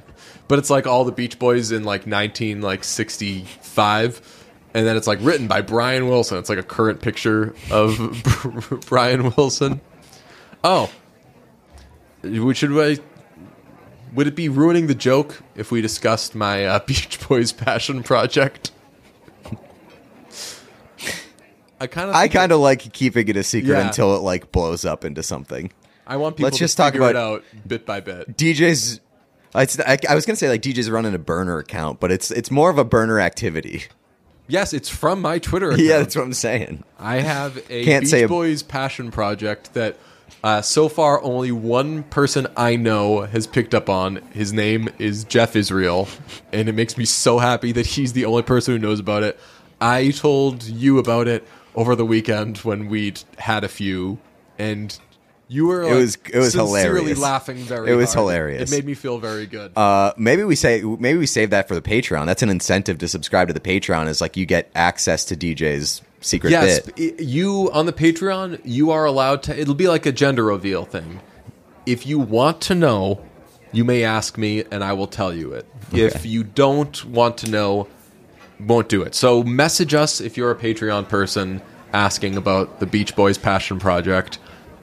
[0.48, 4.22] but it's like all the Beach Boys in like nineteen like sixty five,
[4.74, 6.38] and then it's like written by Brian Wilson.
[6.38, 9.82] It's like a current picture of Brian Wilson.
[10.64, 10.90] Oh,
[12.24, 13.02] Would- should I?
[14.14, 18.72] Would it be ruining the joke if we discussed my uh, Beach Boys passion project?
[21.82, 23.88] I kind of, I kind of like keeping it a secret Yeah.
[23.88, 25.72] until it like blows up into something.
[26.08, 28.36] I want people Let's to just talk figure it about- out bit by bit.
[28.36, 29.00] DJ's.
[29.56, 32.52] It's, I, I was gonna say like DJ's running a burner account, but it's it's
[32.52, 33.84] more of a burner activity.
[34.48, 35.82] Yes, it's from my Twitter account.
[35.82, 36.84] Yeah, that's what I'm saying.
[37.00, 39.98] I have a Can't Beach say a- Boys passion project that
[40.44, 44.18] uh, so far only one person I know has picked up on.
[44.32, 46.08] His name is Jeff Israel,
[46.54, 49.40] and it makes me so happy that he's the only person who knows about it.
[49.82, 54.18] I told you about it over the weekend when we'd had a few,
[54.58, 54.98] and
[55.48, 57.18] you were like, was- it was hilarious.
[57.20, 58.24] laughing very It was hard.
[58.26, 58.72] hilarious.
[58.72, 59.72] It made me feel very good.
[59.76, 62.26] Uh, maybe we say maybe we save that for the Patreon.
[62.26, 64.08] That's an incentive to subscribe to the Patreon.
[64.08, 67.20] Is like you get access to DJ's secret Yes, bit.
[67.22, 69.60] you on the Patreon, you are allowed to.
[69.60, 71.20] It'll be like a gender reveal thing.
[71.86, 73.22] If you want to know,
[73.72, 75.66] you may ask me, and I will tell you it.
[75.92, 77.88] If you don't want to know,
[78.60, 79.16] won't do it.
[79.16, 81.62] So message us if you're a Patreon person
[81.93, 84.39] asking about the Beach Boys Passion Project,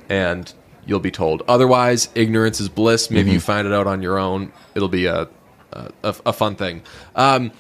[0.08, 0.52] and
[0.86, 1.42] you'll be told.
[1.48, 3.10] Otherwise, ignorance is bliss.
[3.10, 4.52] Maybe you find it out on your own.
[4.74, 5.28] It'll be a
[5.72, 6.82] a, a, a fun thing.
[7.14, 7.52] Um,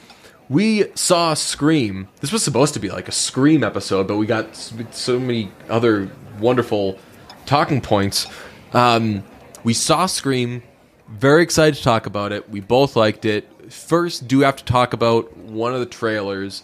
[0.48, 2.08] we saw Scream.
[2.20, 4.54] This was supposed to be like a Scream episode, but we got
[4.92, 6.98] so many other wonderful
[7.46, 8.26] talking points.
[8.72, 9.24] Um,
[9.64, 10.62] we saw Scream.
[11.08, 12.48] Very excited to talk about it.
[12.48, 13.48] We both liked it.
[13.70, 16.62] First, do have to talk about one of the trailers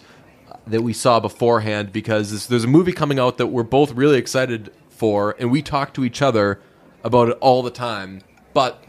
[0.65, 4.17] that we saw beforehand because this, there's a movie coming out that we're both really
[4.17, 6.61] excited for, and we talk to each other
[7.03, 8.21] about it all the time,
[8.53, 8.83] but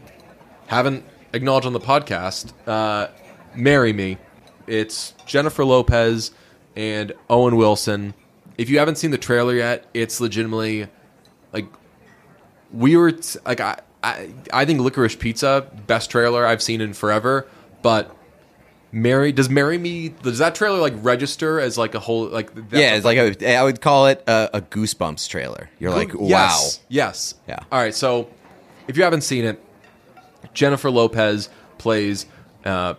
[0.69, 2.53] haven't acknowledged on the podcast.
[2.67, 3.09] Uh,
[3.55, 4.19] Marry Me.
[4.67, 6.31] It's Jennifer Lopez
[6.77, 8.15] and Owen Wilson.
[8.57, 10.89] If you haven't seen the trailer yet, it's legitimately
[11.53, 11.67] like
[12.73, 16.95] we were t- like I, I I think Licorice Pizza best trailer I've seen in
[16.95, 17.47] forever,
[17.85, 18.17] but
[18.93, 22.73] Mary does Marry Me does that trailer like register as like a whole like that's
[22.73, 25.69] yeah, it's like a, I would call it a, a Goosebumps trailer.
[25.79, 26.27] You're like, wow.
[26.27, 26.81] Yes.
[26.89, 27.35] Yes.
[27.47, 27.59] Yeah.
[27.71, 27.95] All right.
[27.95, 28.31] So,
[28.89, 29.63] if you haven't seen it,
[30.55, 32.25] Jennifer Lopez plays
[32.65, 32.95] uh,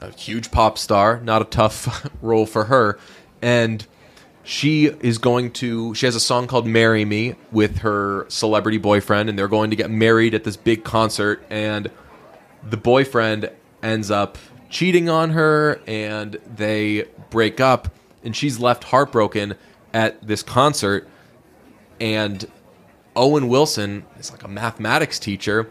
[0.00, 1.18] a huge pop star.
[1.20, 2.98] Not a tough role for her,
[3.40, 3.86] and
[4.44, 5.94] she is going to.
[5.94, 9.76] She has a song called "Marry Me" with her celebrity boyfriend, and they're going to
[9.76, 11.42] get married at this big concert.
[11.48, 11.90] And
[12.68, 13.50] the boyfriend
[13.82, 14.38] ends up
[14.70, 17.88] cheating on her and they break up
[18.24, 19.54] and she's left heartbroken
[19.92, 21.06] at this concert
[22.00, 22.50] and
[23.14, 25.68] Owen Wilson is like a mathematics teacher.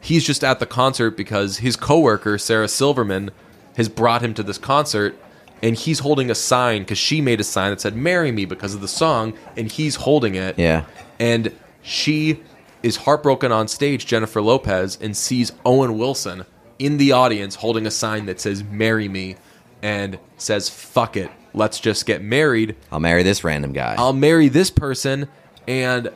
[0.00, 3.30] He's just at the concert because his coworker Sarah Silverman
[3.76, 5.14] has brought him to this concert
[5.62, 8.74] and he's holding a sign cuz she made a sign that said marry me because
[8.74, 10.58] of the song and he's holding it.
[10.58, 10.84] Yeah.
[11.18, 12.40] And she
[12.82, 16.46] is heartbroken on stage, Jennifer Lopez, and sees Owen Wilson
[16.80, 19.36] in the audience holding a sign that says marry me
[19.82, 21.30] and says fuck it.
[21.52, 22.74] Let's just get married.
[22.90, 23.94] I'll marry this random guy.
[23.98, 25.28] I'll marry this person
[25.68, 26.10] and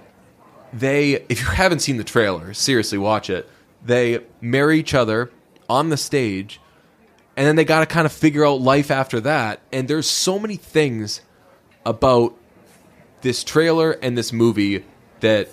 [0.72, 3.48] they if you haven't seen the trailer, seriously watch it.
[3.84, 5.30] They marry each other
[5.68, 6.60] on the stage
[7.36, 10.38] and then they got to kind of figure out life after that and there's so
[10.38, 11.20] many things
[11.84, 12.34] about
[13.20, 14.84] this trailer and this movie
[15.20, 15.48] that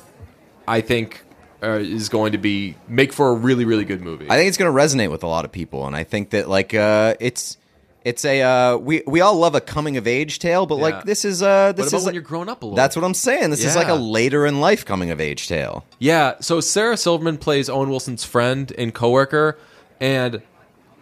[0.68, 1.24] I think
[1.64, 4.28] uh, is going to be make for a really really good movie.
[4.30, 6.50] I think it's going to resonate with a lot of people, and I think that
[6.50, 7.58] like uh, it's
[8.04, 10.82] it's a uh, we we all love a coming of age tale, but Yeah.
[10.84, 12.76] like this is uh this about is when you're grown up a little?
[12.76, 13.52] that's what I'm saying.
[13.52, 15.86] This is like a later in life coming of age tale.
[16.00, 19.58] Yeah, so Sarah Silverman plays Owen Wilson's friend and coworker,
[20.00, 20.42] and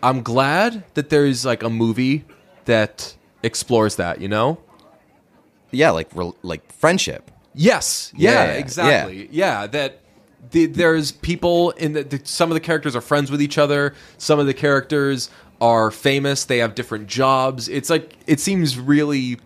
[0.03, 2.25] I'm glad that there's like a movie
[2.65, 4.19] that explores that.
[4.19, 4.57] You know?
[5.71, 7.31] Yeah, like re- like friendship.
[7.53, 8.11] Yes.
[8.15, 8.31] Yeah.
[8.31, 9.29] Yeah, yeah, exactly.
[9.31, 9.67] Yeah.
[9.67, 9.99] That
[10.51, 13.93] the, there's people in the, the some of the characters are friends with each other.
[14.17, 15.29] Some of the characters
[15.61, 16.45] are famous.
[16.45, 17.67] They have different jobs.
[17.67, 19.39] It's like it seems really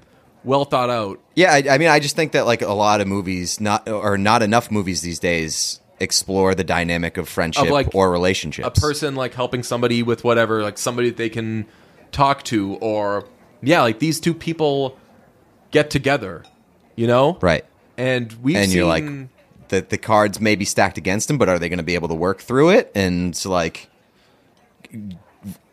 [0.43, 1.19] well thought out.
[1.35, 4.17] Yeah, I, I mean, I just think that like a lot of movies, not or
[4.17, 8.77] not enough movies these days, explore the dynamic of friendship like, or relationships.
[8.77, 11.65] A person like helping somebody with whatever, like somebody that they can
[12.11, 13.27] talk to, or
[13.61, 14.97] yeah, like these two people
[15.71, 16.43] get together,
[16.95, 17.65] you know, right?
[17.97, 19.03] And we and seen, you're like
[19.73, 22.07] the the cards may be stacked against him, but are they going to be able
[22.09, 23.89] to work through it and like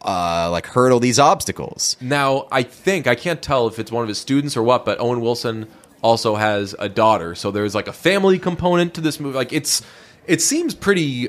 [0.02, 1.96] uh like hurdle these obstacles?
[2.00, 5.00] Now, I think I can't tell if it's one of his students or what, but
[5.00, 5.68] Owen Wilson
[6.02, 9.36] also has a daughter, so there's like a family component to this movie.
[9.36, 9.82] Like it's
[10.26, 11.28] it seems pretty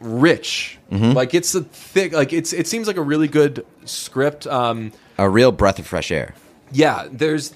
[0.00, 0.78] rich.
[0.92, 1.12] Mm-hmm.
[1.12, 4.46] Like it's a thick like it's it seems like a really good script.
[4.46, 6.34] Um A real breath of fresh air.
[6.72, 7.54] yeah, there's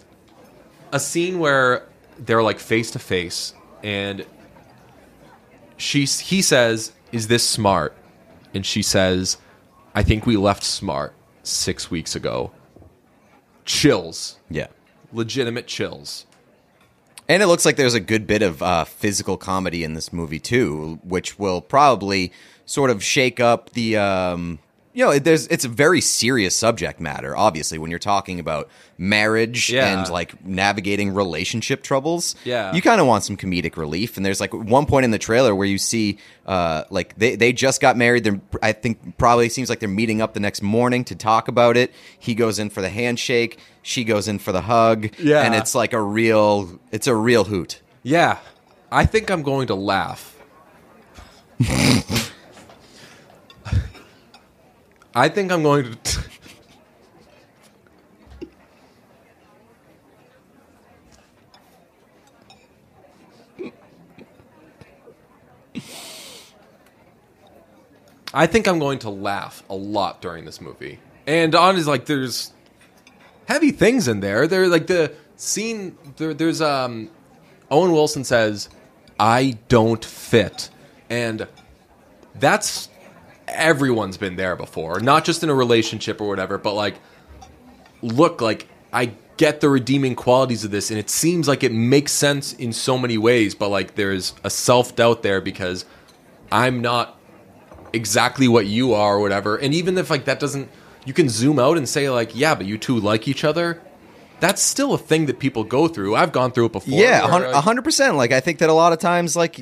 [0.93, 1.87] a scene where
[2.19, 4.25] they're like face to face and
[5.77, 7.97] she he says, "Is this smart?"
[8.55, 9.39] And she says,
[9.95, 12.53] "I think we left smart 6 weeks ago."
[13.65, 14.39] Chills.
[14.51, 14.69] Yeah.
[15.13, 16.27] Legitimate chills.
[17.29, 20.41] And it looks like there's a good bit of uh, physical comedy in this movie
[20.41, 22.33] too, which will probably
[22.67, 23.97] sort of shake up the.
[23.97, 24.59] Um,
[24.95, 27.37] you know, there's it's a very serious subject matter.
[27.37, 28.69] Obviously, when you're talking about
[28.99, 29.87] marriage Yeah.
[30.01, 32.73] and like navigating relationship troubles, Yeah.
[32.75, 34.17] you kind of want some comedic relief.
[34.17, 37.53] And there's like one point in the trailer where you see, uh, like they they
[37.53, 38.25] just got married.
[38.25, 41.77] They're I think probably seems like they're meeting up the next morning to talk about
[41.77, 41.93] it.
[42.19, 43.59] He goes in for the handshake.
[43.83, 45.09] She goes in for the hug.
[45.19, 45.43] Yeah.
[45.43, 47.81] and it's like a real it's a real hoot.
[48.03, 48.39] Yeah.
[48.91, 50.37] I think I'm going to laugh.
[55.15, 56.23] I think I'm going to.
[68.35, 70.99] I think I'm going to laugh a lot during this movie.
[71.27, 72.55] And honestly, like, there's
[73.47, 74.47] heavy things in there.
[74.47, 75.99] There, like the scene.
[76.17, 77.11] There, there's um,
[77.71, 78.71] Owen Wilson says,
[79.21, 80.71] "I don't fit,"
[81.11, 81.47] and
[82.35, 82.89] that's
[83.49, 85.01] everyone's been there before.
[85.01, 86.97] Not just in a relationship or whatever, but like,
[88.03, 92.13] look, like I get the redeeming qualities of this, and it seems like it makes
[92.13, 93.55] sense in so many ways.
[93.55, 95.85] But like, there's a self doubt there because
[96.51, 97.19] I'm not
[97.93, 99.57] exactly what you are or whatever.
[99.57, 100.69] And even if like that doesn't,
[101.05, 103.81] you can zoom out and say like, yeah, but you two like each other.
[104.41, 106.17] That's still a thing that people go through.
[106.17, 106.99] I've gone through it before.
[106.99, 108.17] Yeah, a where, hun- a like- hundred percent.
[108.17, 109.61] Like I think that a lot of times, like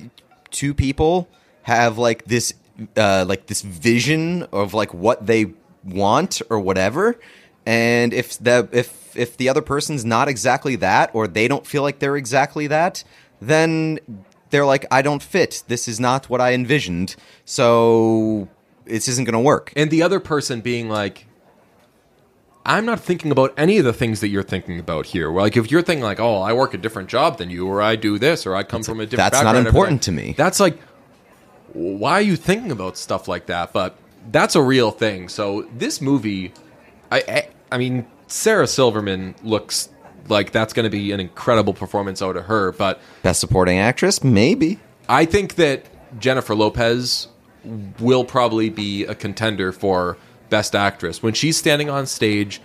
[0.51, 1.29] two people
[1.63, 2.55] have like this,
[2.97, 5.53] uh, like this vision of like what they
[5.85, 7.19] want or whatever,
[7.67, 11.83] and if the if if the other person's not exactly that, or they don't feel
[11.83, 13.05] like they're exactly that,
[13.41, 13.99] then
[14.51, 15.63] they're like, I don't fit.
[15.69, 17.17] This is not what I envisioned.
[17.45, 18.49] So
[18.91, 19.73] this isn't going to work.
[19.77, 21.27] and the other person being like
[22.67, 25.71] i'm not thinking about any of the things that you're thinking about here like if
[25.71, 28.47] you're thinking like oh i work a different job than you or i do this
[28.47, 30.35] or i come from a different that's not important to me.
[30.37, 30.79] that's like
[31.73, 33.97] why are you thinking about stuff like that but
[34.31, 36.53] that's a real thing so this movie
[37.11, 39.89] i i, I mean sarah silverman looks
[40.29, 44.25] like that's going to be an incredible performance out of her but Best supporting actress,
[44.25, 44.79] maybe.
[45.09, 45.85] I think that
[46.19, 47.29] Jennifer Lopez
[47.99, 50.17] will probably be a contender for
[50.49, 52.61] Best Actress when she's standing on stage,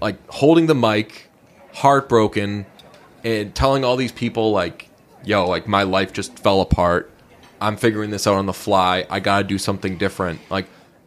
[0.00, 1.28] like holding the mic,
[1.74, 2.64] heartbroken,
[3.22, 4.88] and telling all these people like,
[5.24, 7.10] "Yo, like my life just fell apart.
[7.66, 9.06] I'm figuring this out on the fly.
[9.10, 10.66] I got to do something different." Like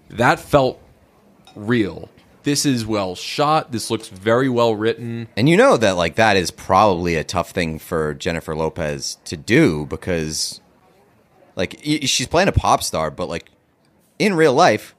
[0.09, 0.81] that felt
[1.55, 2.09] real.
[2.43, 3.71] This is well shot.
[3.73, 5.27] This looks very well written.
[5.35, 9.35] And you know that like that is probably a tough thing for Jennifer Lopez to
[9.35, 10.61] do because
[11.57, 13.49] like she's playing a pop star, but like
[14.19, 14.95] in real life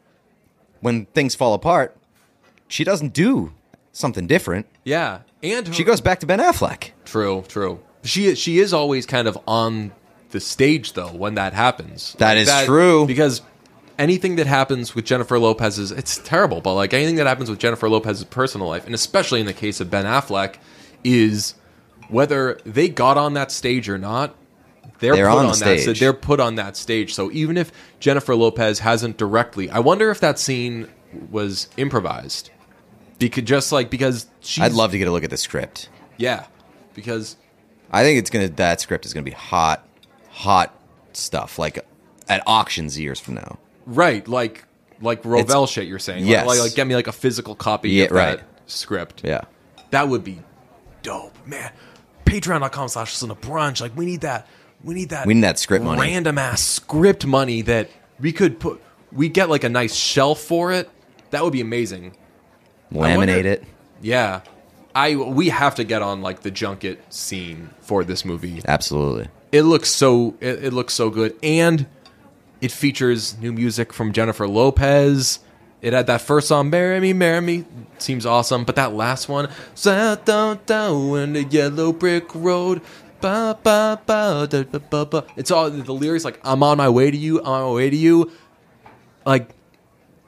[0.80, 1.96] when things fall apart,
[2.68, 3.52] she doesn't do
[3.92, 4.66] something different.
[4.84, 6.90] Yeah, and her- She goes back to Ben Affleck.
[7.06, 7.80] True, true.
[8.04, 9.92] She she is always kind of on
[10.30, 12.14] the stage though when that happens.
[12.18, 13.06] That Like is true.
[13.06, 13.42] because
[13.98, 17.88] anything that happens with Jennifer Lopez's it's terrible, but like anything that happens with Jennifer
[17.88, 20.56] Lopez's personal life, and especially in the case of Ben Affleck,
[21.04, 21.54] is
[22.08, 24.34] whether they got on that stage or not.
[25.00, 25.56] They're, They're put on on, that.
[25.58, 26.00] So stage.
[26.00, 27.14] they're put on that stage.
[27.14, 27.70] So even if
[28.00, 30.88] Jennifer Lopez hasn't directly, I wonder if that scene
[31.30, 32.50] was improvised.
[33.20, 35.88] Because just like because she's, I'd love to get a look at the script.
[36.16, 36.46] yeah,
[36.94, 37.36] because
[37.92, 39.86] I think it's gonna that script is gonna be hot,
[40.38, 40.74] hot
[41.12, 41.84] stuff like
[42.28, 43.58] at auctions years from now.
[43.86, 44.64] Right, like
[45.00, 46.22] like Rovell shit you're saying.
[46.24, 46.46] Like- Yes.
[46.46, 48.40] Like, like, get me like a physical copy Yeah, of that right.
[48.66, 49.22] script.
[49.24, 49.42] Yeah.
[49.90, 50.40] That would be
[51.02, 51.72] dope, man.
[52.24, 53.80] Patreon.com slash listen to brunch.
[53.80, 54.46] Like we need that
[54.84, 55.26] We need that.
[55.26, 56.00] We need that script money.
[56.00, 58.80] Random ass script money that we could put.
[59.12, 60.90] We get like a nice shelf for it.
[61.30, 62.16] That would be amazing.
[62.92, 63.64] Laminate wonder- it.
[64.02, 64.40] Yeah,
[64.94, 68.62] I we have to get on like the junket scene for this movie.
[68.66, 69.28] Absolutely.
[69.52, 71.86] It looks so it, it looks so good, and
[72.60, 75.40] it features new music from Jennifer Lopez.
[75.80, 77.64] It had that first song, "Marry Me, Marry Me,"
[77.98, 82.82] seems awesome, but that last one, "South down down in the yellow brick road."
[83.20, 85.24] Ba, ba, ba, da, ba, ba, ba.
[85.36, 87.90] It's all the lyrics like "I'm on my way to you, I'm on my way
[87.90, 88.30] to you."
[89.26, 89.50] Like,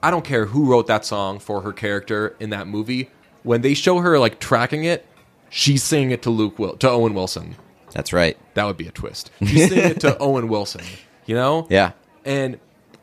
[0.03, 3.11] I don't care who wrote that song for her character in that movie.
[3.43, 5.07] When they show her like tracking it,
[5.49, 7.57] she's singing it to Luke Will to Owen Wilson.
[7.93, 8.37] That's right.
[8.55, 9.31] That would be a twist.
[9.41, 10.83] She's singing it to Owen Wilson.
[11.27, 11.67] You know?
[11.71, 11.93] Yeah.
[12.25, 12.59] And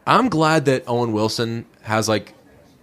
[0.06, 2.34] I'm glad that Owen Wilson has like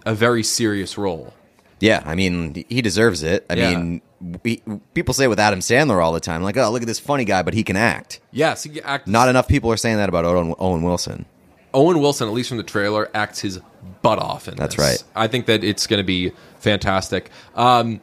[0.05, 1.33] a very serious role.
[1.79, 3.45] Yeah, I mean, he deserves it.
[3.49, 3.75] I Yeah.
[3.77, 4.01] mean,
[4.43, 4.61] we,
[4.93, 7.41] people say with Adam Sandler all the time, like, "Oh, look at this funny guy,
[7.43, 10.55] but he can act." Yes, he act, Not enough people are saying that about Owen,
[10.57, 11.25] Owen Wilson.
[11.73, 13.59] Owen Wilson, at least from the trailer, acts his
[14.01, 14.85] butt off in That's this.
[14.85, 15.03] right.
[15.15, 16.31] I think that it's going to be
[16.65, 17.29] fantastic.
[17.55, 18.01] Um,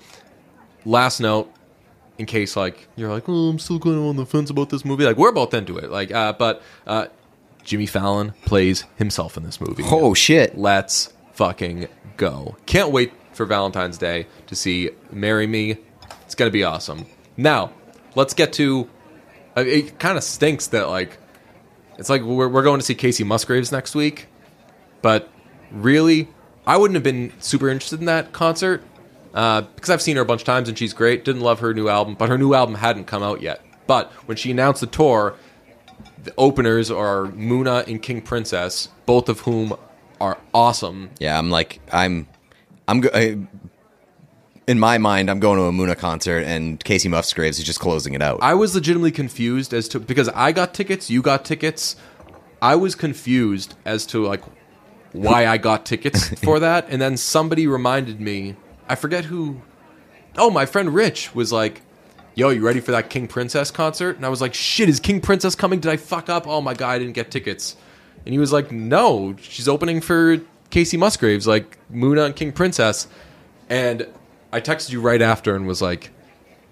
[0.86, 1.52] last note,
[2.16, 4.84] in case like you're like, oh, I'm still kind of on the fence about this
[4.84, 5.04] movie.
[5.04, 5.90] Like we're both into it.
[5.90, 7.06] Like, uh, but uh,
[7.64, 9.82] Jimmy Fallon plays himself in this movie.
[9.86, 10.56] Oh shit!
[10.56, 12.56] Let's fucking go.
[12.66, 15.76] Can't wait for Valentine's Day to see Marry Me.
[16.24, 17.06] It's going to be awesome.
[17.36, 17.72] Now,
[18.14, 18.88] let's get to.
[19.56, 21.18] Uh, it kind of stinks that, like,
[21.98, 24.28] it's like we're, we're going to see Kacey Musgraves next week,
[25.02, 25.28] but
[25.70, 26.28] really,
[26.66, 28.82] I wouldn't have been super interested in that concert
[29.34, 31.24] uh, because I've seen her a bunch of times and she's great.
[31.24, 33.64] Didn't love her new album, but her new album hadn't come out yet.
[33.86, 35.34] But when she announced the tour,
[36.22, 39.74] the openers are Muna and King Princess, both of whom
[40.20, 41.10] are awesome.
[41.18, 42.28] Yeah, I'm like, I'm,
[42.86, 43.00] I'm.
[43.00, 43.38] Go- I,
[44.68, 48.14] in my mind, I'm going to a Muna concert, and Kacey Musgraves is just closing
[48.14, 48.38] it out.
[48.40, 51.96] I was legitimately confused as to because I got tickets, you got tickets.
[52.60, 54.42] I was confused as to like
[55.12, 58.56] why I got tickets for that, and then somebody reminded me.
[58.88, 59.62] I forget who.
[60.36, 61.82] Oh, my friend Rich was like,
[62.34, 65.20] "Yo, you ready for that King Princess concert?" And I was like, "Shit, is King
[65.20, 65.80] Princess coming?
[65.80, 66.46] Did I fuck up?
[66.46, 67.76] Oh my god, I didn't get tickets."
[68.24, 70.38] And he was like, "No, she's opening for
[70.70, 73.08] Kacey Musgraves, like Moon on King Princess."
[73.68, 74.06] And
[74.52, 76.10] I texted you right after and was like,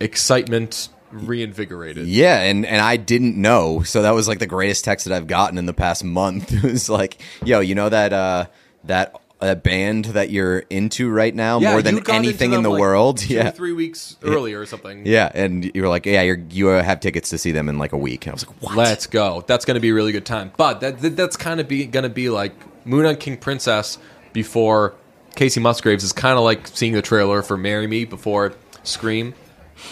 [0.00, 2.06] excitement reinvigorated.
[2.06, 5.26] yeah, and and I didn't know, so that was like the greatest text that I've
[5.26, 6.52] gotten in the past month.
[6.64, 8.46] it was like, yo, you know that uh
[8.84, 13.18] that that band that you're into right now more than anything in the like, world.
[13.18, 15.06] two Yeah, three weeks earlier or something.
[15.06, 17.92] yeah, and you were like, yeah, you're you have tickets to see them in like
[17.92, 18.26] a week.
[18.26, 18.76] And I was like, what?
[18.76, 19.42] Let's go.
[19.46, 20.52] That's going to be a really good time.
[20.56, 22.52] But that, that that's kind of be going to be like
[22.86, 23.98] Moon on King Princess
[24.34, 24.94] before
[25.36, 28.52] Kacey Musgraves is kind of like seeing the trailer for Marry Me before
[28.82, 29.32] Scream.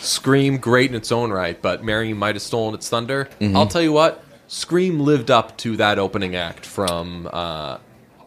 [0.00, 3.28] Scream, great in its own right, but Marry Me might have stolen its thunder.
[3.40, 3.56] Mm-hmm.
[3.56, 7.78] I'll tell you what, Scream lived up to that opening act from uh,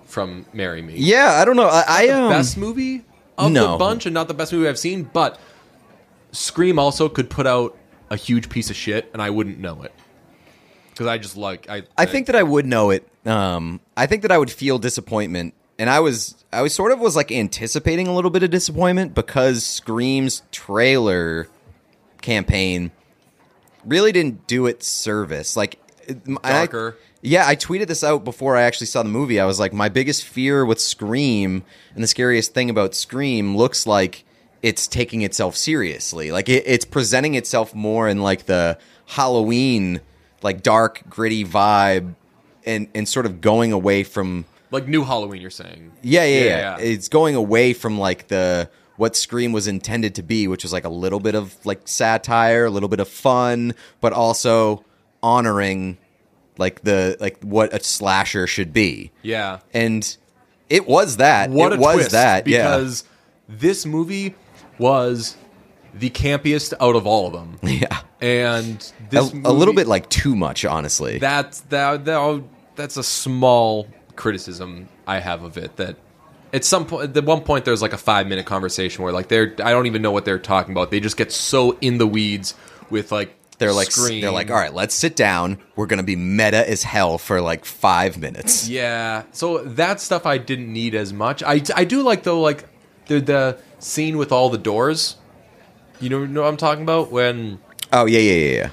[0.06, 0.94] from Marry Me.
[0.98, 1.68] Yeah, I don't know.
[1.68, 3.04] I, I the um, best movie
[3.38, 3.72] of no.
[3.72, 5.40] the bunch and not the best movie I've seen, but
[6.32, 7.78] Scream also could put out
[8.10, 9.94] a huge piece of shit and I wouldn't know it.
[10.90, 13.08] Because I just like I I think that I would know it.
[13.26, 17.00] Um, I think that I would feel disappointment, and I was I was sort of
[17.00, 21.48] was like anticipating a little bit of disappointment because Scream's trailer
[22.22, 22.92] campaign
[23.84, 25.58] really didn't do it service.
[25.58, 26.98] Like and I- Darker.
[27.24, 29.40] yeah, I tweeted this out before I actually saw the movie.
[29.40, 31.64] I was like, my biggest fear with Scream
[31.96, 34.24] and the scariest thing about Scream looks like
[34.62, 36.32] it's taking itself seriously.
[36.32, 38.78] Like it, it's presenting itself more in like the
[39.08, 40.02] Halloween,
[40.44, 42.14] like dark, gritty vibe,
[42.68, 45.92] and and sort of going away from like new Halloween you're saying.
[46.02, 46.44] yeah, yeah, yeah.
[46.44, 46.84] Yeah, yeah.
[46.84, 50.86] It's going away from like the what Scream was intended to be, which was like
[50.86, 54.84] a little bit of like satire, a little bit of fun, but also
[55.24, 55.98] honoring
[56.58, 59.12] like the like what a slasher should be.
[59.24, 59.60] Yeah.
[59.74, 60.16] And
[60.70, 61.50] it was that.
[61.50, 62.46] What it a was twist that.
[62.46, 63.04] because
[63.50, 64.36] this movie
[64.78, 65.36] was
[65.94, 67.58] the campiest out of all of them.
[67.64, 68.02] yeah.
[68.22, 68.28] Yeah.
[68.28, 71.18] And A, this a little bit like too much, honestly.
[71.18, 72.44] that's that, that
[72.76, 73.88] that's a small
[74.22, 75.76] criticism I have of it.
[75.78, 75.98] That
[76.54, 79.56] at some point, at one point, there's like a five minute conversation where like they're
[79.64, 80.92] I don't even know what they're talking about.
[80.92, 82.54] They just get so in the weeds
[82.90, 84.22] with like they're like Scream.
[84.22, 85.58] they're like, all right, let's sit down.
[85.76, 88.68] We're gonna be meta as hell for like five minutes.
[88.68, 91.44] Yeah, so that stuff I didn't need as much.
[91.44, 92.66] I, I do like though like
[93.08, 95.18] the the scene with all the doors.
[96.00, 97.60] You know, know what I'm talking about when
[97.92, 98.70] Oh yeah, yeah, yeah, yeah.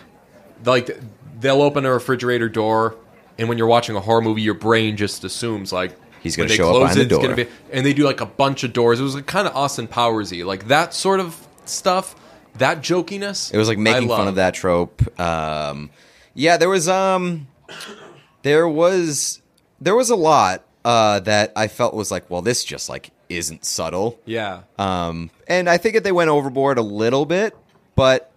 [0.64, 0.98] like
[1.40, 2.96] they'll open a refrigerator door,
[3.38, 6.56] and when you're watching a horror movie, your brain just assumes like He's gonna they
[6.56, 7.36] show up close behind the it, it's door.
[7.36, 8.98] be, and they do like a bunch of doors.
[8.98, 12.16] It was like, kind of Austin Powersy, like that sort of stuff.
[12.56, 13.54] That jokiness.
[13.54, 15.20] It was like making fun of that trope.
[15.20, 15.90] Um,
[16.34, 17.46] Yeah, there was um
[18.42, 19.40] there was
[19.80, 23.64] there was a lot uh that I felt was like, well, this just like isn't
[23.64, 24.18] subtle.
[24.24, 24.62] Yeah.
[24.78, 27.56] Um and I think that they went overboard a little bit,
[27.94, 28.32] but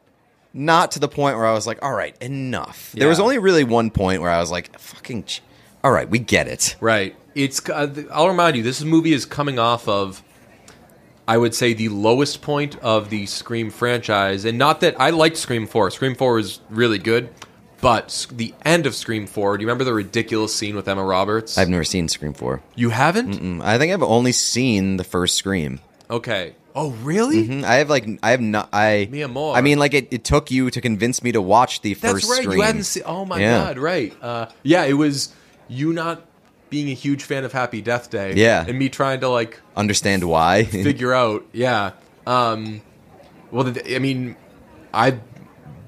[0.53, 2.91] not to the point where I was like, all right, enough.
[2.97, 5.41] There was only really one point where I was like, fucking ch-
[5.83, 6.75] all right, we get it.
[6.81, 7.15] Right.
[7.35, 7.67] It's.
[7.69, 8.63] Uh, I'll remind you.
[8.63, 10.21] This movie is coming off of,
[11.27, 15.37] I would say, the lowest point of the Scream franchise, and not that I liked
[15.37, 15.89] Scream Four.
[15.91, 17.29] Scream Four is really good,
[17.79, 19.57] but s- the end of Scream Four.
[19.57, 21.57] Do you remember the ridiculous scene with Emma Roberts?
[21.57, 22.61] I've never seen Scream 4.
[22.75, 23.39] you haven't?
[23.39, 25.79] Mm, I think I've only seen the first Scream.
[26.12, 26.55] Okay.
[26.76, 27.47] Oh, really?
[27.47, 29.55] Mm, I have like I have not I Mia Moore.
[29.55, 32.30] I mean like it, it took you to convince me to watch the That's first
[32.30, 32.43] right.
[32.43, 32.57] Scream.
[32.59, 33.03] You hadn't seen.
[33.05, 33.57] Oh my Yeah.
[33.66, 33.78] god!
[33.78, 34.14] Right.
[34.22, 34.84] Uh, yeah.
[34.86, 35.34] It was
[35.68, 36.26] you not
[36.70, 38.34] being a huge fan of Happy Death Day.
[38.36, 38.64] Yeah.
[38.68, 40.64] And me trying to like Understand why?
[40.66, 41.45] figure out.
[41.51, 41.91] Yeah.
[42.26, 42.82] Um,
[43.51, 44.36] well, th- I mean,
[44.93, 45.20] I've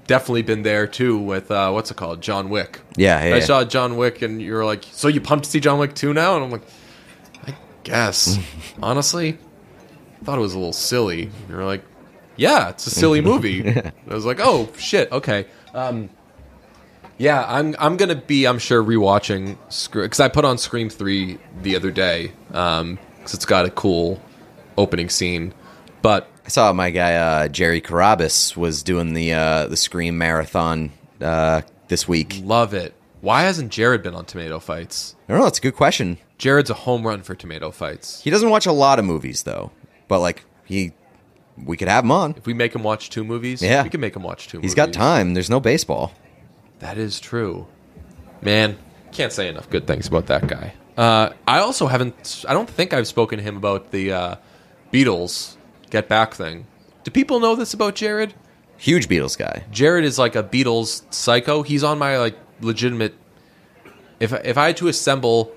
[0.08, 2.82] definitely been there too with uh, what's it called, John Wick.
[2.98, 3.44] Yeah, yeah, I yeah.
[3.46, 6.14] saw John Wick, and you were like, "So you pumped to see John Wick two
[6.14, 6.64] now?" And I'm like,
[7.48, 8.38] "I guess."
[8.84, 9.38] Honestly, I
[10.24, 11.30] thought it was a little silly.
[11.50, 11.84] You were like,
[12.36, 16.10] "Yeah, it's a silly movie." I was like, "Oh shit, okay." Um,
[17.18, 19.58] yeah, I'm I'm gonna be I'm sure rewatching
[19.92, 24.22] because I put on Scream three the other day because it's got a cool
[24.78, 25.54] opening scene,
[26.02, 30.92] but I saw my guy uh, Jared Carrabis was doing the uh, the Scream marathon
[31.22, 32.42] uh, this week.
[32.44, 32.94] love it.
[33.22, 35.16] Why hasn't Jared been on Tomato Fights?
[35.30, 35.48] I don't know.
[35.48, 36.18] It's a good question.
[36.38, 38.22] Jared's a home run for Tomato Fights.
[38.22, 39.72] He doesn't watch a lot of movies though,
[40.08, 40.92] but like he,
[41.64, 42.36] we could have him on.
[42.38, 43.84] If we make him watch two movies, Yeah.
[43.84, 44.58] we can make him watch two.
[44.60, 44.76] He's movies.
[44.76, 45.34] got time.
[45.34, 46.12] There's no baseball.
[46.80, 47.68] That is true.
[48.42, 48.78] Man,
[49.12, 50.74] can't say enough good things about that guy.
[50.98, 52.44] Uh, I also haven't.
[52.48, 54.36] I don't think I've spoken to him about the uh,
[54.92, 55.56] Beatles
[55.90, 56.68] Get Back thing.
[57.04, 58.34] Do people know this about Jared?
[58.78, 59.64] Huge Beatles guy.
[59.72, 61.64] Jared is like a Beatles psycho.
[61.64, 63.16] He's on my like legitimate.
[64.20, 65.52] If if I had to assemble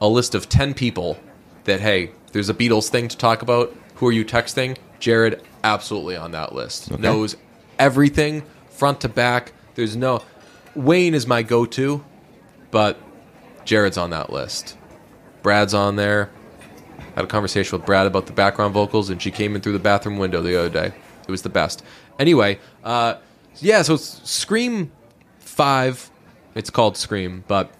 [0.00, 1.18] a list of ten people
[1.64, 3.76] that hey, there's a Beatles thing to talk about.
[4.02, 4.78] Who are you texting?
[4.98, 6.90] Jared, absolutely on that list.
[6.90, 7.00] Okay.
[7.00, 7.36] Knows
[7.78, 9.52] everything front to back.
[9.76, 10.24] There's no
[10.74, 12.04] Wayne is my go-to,
[12.72, 12.98] but
[13.64, 14.76] Jared's on that list.
[15.44, 16.30] Brad's on there.
[17.14, 19.78] Had a conversation with Brad about the background vocals, and she came in through the
[19.78, 20.92] bathroom window the other day.
[21.22, 21.84] It was the best.
[22.18, 23.18] Anyway, uh,
[23.60, 24.90] yeah, so Scream
[25.38, 26.10] 5.
[26.56, 27.70] It's called Scream, but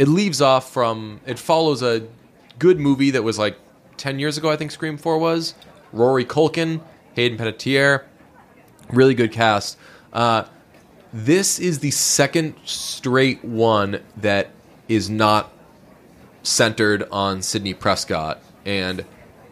[0.00, 1.20] it leaves off from.
[1.26, 2.08] It follows a
[2.58, 3.56] good movie that was like
[4.00, 5.54] 10 years ago, I think Scream 4 was.
[5.92, 6.80] Rory Culkin,
[7.14, 8.04] Hayden Panettiere.
[8.90, 9.76] Really good cast.
[10.12, 10.44] Uh,
[11.12, 14.50] this is the second straight one that
[14.88, 15.52] is not
[16.42, 19.04] centered on Sidney Prescott, and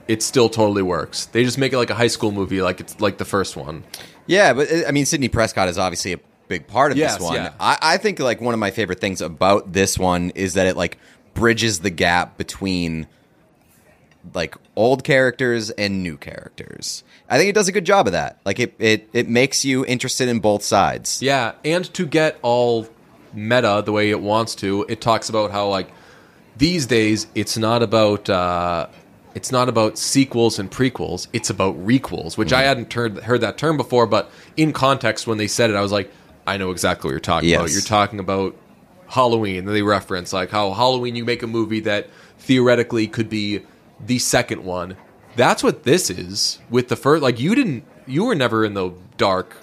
[0.09, 1.27] it still totally works.
[1.27, 3.85] They just make it like a high school movie, like it's like the first one.
[4.27, 7.35] Yeah, but I mean, Sidney Prescott is obviously a big part of Yes, this one.
[7.35, 7.53] yeah.
[7.61, 10.77] I, I think like one of my favorite things about this one is that it
[10.77, 10.99] like
[11.35, 13.07] bridges the gap between
[14.35, 17.05] like old characters and new characters.
[17.29, 18.39] I think it does a good job of that.
[18.45, 21.23] Like it, it, it makes you interested in both sides.
[21.23, 22.89] Yeah, and to get all
[23.33, 25.91] meta the way it wants to, it talks about how like
[26.57, 28.89] these days it's not about uh,
[29.35, 31.29] it's not about sequels and prequels.
[31.33, 34.07] It's about requels, which I hadn't heard heard that term before.
[34.07, 36.11] But in context, when they said it, I was like,
[36.47, 37.71] I know exactly what you're talking about.
[37.71, 38.57] You're talking about
[39.07, 39.65] Halloween.
[39.65, 42.09] They reference like how Halloween you make a movie that
[42.39, 43.63] theoretically could be
[44.05, 44.97] the second one.
[45.37, 47.23] That's what this is with the first.
[47.23, 49.57] Like you didn't, you were never in the dark,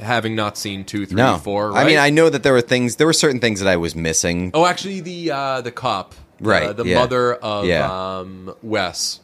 [0.00, 1.72] having not seen two, three, No, four.
[1.76, 1.98] I mean.
[1.98, 4.50] I know that there were things, there were certain things that I was missing.
[4.54, 6.94] Oh, actually, the uh, the cop, the- Right, the yeah.
[6.98, 8.18] mother of Yeah.
[8.18, 9.20] um, Wes.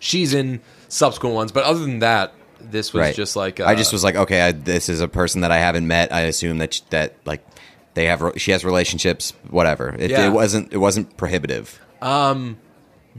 [0.00, 3.14] She's in subsequent ones, but other than that, this was right.
[3.14, 5.58] just like uh, I just was like, okay, I, this is a person that I
[5.58, 6.12] haven't met.
[6.12, 7.44] I assume that sh- that like
[7.94, 9.94] they have, she has relationships, whatever.
[9.98, 10.26] It, Yeah.
[10.26, 11.80] it wasn't, it wasn't prohibitive.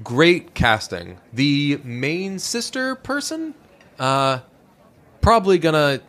[0.03, 1.17] Great casting.
[1.33, 3.53] The main sister person,
[3.97, 4.39] uh,
[5.21, 6.01] probably gonna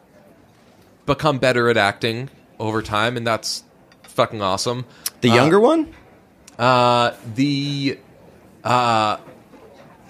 [1.07, 3.65] become better at acting over time, and that's
[4.05, 4.85] fucking awesome.
[5.23, 5.95] The younger one,
[6.59, 7.99] Uh, the
[8.63, 9.17] uh,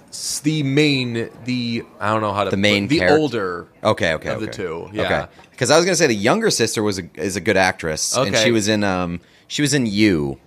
[0.09, 3.19] s- the main the I don't know how to The main put, the character.
[3.21, 4.57] older okay, okay, of the okay.
[4.57, 5.03] two, yeah.
[5.05, 5.27] okay.
[5.53, 8.29] Because I was gonna say the younger sister was a, is a good actress, and
[8.35, 8.45] Okay.
[8.45, 10.39] she was in um she was in You,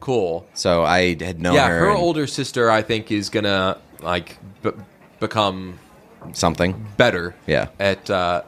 [0.00, 0.46] cool.
[0.54, 1.78] so I had known yeah, her.
[1.80, 4.70] her in older sister I think is gonna like b-
[5.20, 5.78] become
[6.32, 6.86] something.
[6.96, 7.34] better.
[7.46, 7.68] Yeah.
[7.78, 8.42] At uh,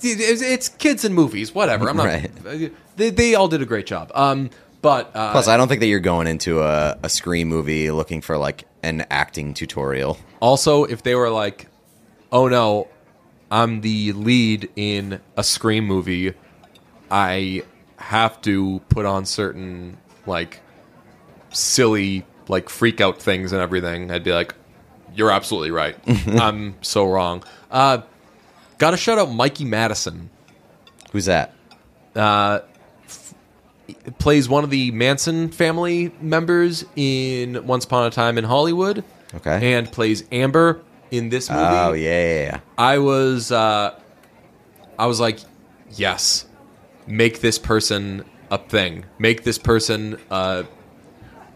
[0.00, 1.88] it's, it's kids and movies, whatever.
[1.88, 2.04] I'm not.
[2.44, 2.72] Right.
[2.96, 4.12] They, they all did a great job.
[4.14, 4.50] Um,
[4.80, 8.20] but uh, Plus, I don't think that you're going into a, a Scream movie looking
[8.20, 10.18] for like an acting tutorial.
[10.40, 11.68] also, if they were like,
[12.30, 12.86] "Oh no,
[13.50, 16.34] I'm the lead in a Scream movie,"
[17.10, 17.62] I
[17.96, 19.96] have to put on certain
[20.26, 20.60] like
[21.50, 24.54] silly like freak out things and everything, I'd be like,
[25.14, 25.96] "You're absolutely right.
[26.26, 28.02] I'm so wrong." Uh,
[28.78, 30.30] Got to shout out Mikey Madison.
[31.12, 31.54] Who's that?
[32.16, 32.60] uh
[34.18, 39.04] Plays one of the Manson family members in Once Upon a Time in Hollywood.
[39.34, 39.74] Okay.
[39.74, 41.62] And plays Amber in this movie.
[41.62, 42.60] Oh yeah, yeah, yeah.
[42.78, 43.98] I was uh,
[44.98, 45.38] I was like,
[45.90, 46.46] yes,
[47.06, 49.04] make this person a thing.
[49.18, 50.18] Make this person.
[50.30, 50.64] Uh,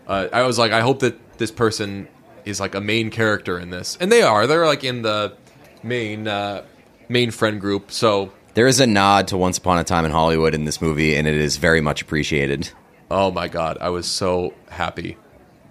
[0.07, 2.09] uh, I was like, I hope that this person
[2.45, 4.47] is like a main character in this, and they are.
[4.47, 5.35] They're like in the
[5.83, 6.65] main uh,
[7.09, 7.91] main friend group.
[7.93, 11.15] So, There is a nod to Once Upon a Time in Hollywood in this movie,
[11.17, 12.71] and it is very much appreciated.
[13.11, 15.17] oh my god, I was so happy.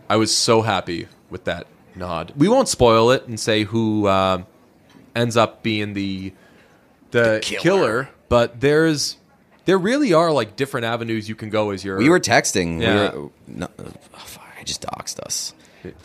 [0.10, 2.32] I was so happy with that nod.
[2.38, 4.44] We won't spoil it and say who uh,
[5.16, 6.34] ends up being the
[7.12, 7.62] the, killer.
[7.62, 8.10] killer.
[8.30, 9.18] but there's
[9.68, 12.82] there really are like different avenues you can go as your We were texting.
[12.82, 13.12] Yeah.
[13.12, 13.84] We were, no, oh,
[14.26, 15.54] fuck, I just doxed us.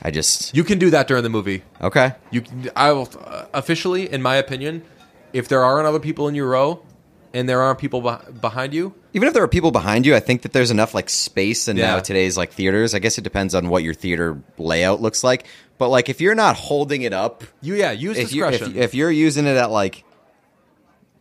[0.02, 1.62] I just you can do that during the movie.
[1.80, 2.12] okay.
[2.30, 2.42] You
[2.76, 4.84] I will uh, officially in my opinion,
[5.32, 6.82] if there aren't other people in your row
[7.32, 10.20] and there aren't people beh behind you, Even if there are people behind you, I
[10.20, 11.94] think that there's enough like space in Yeah.
[11.94, 12.94] now today's like theaters.
[12.94, 15.46] I guess it depends on what your theater layout looks like.
[15.78, 18.76] But like if you're not holding it up, you yeah, use if you're, discretion.
[18.76, 20.04] if, if you're using it at like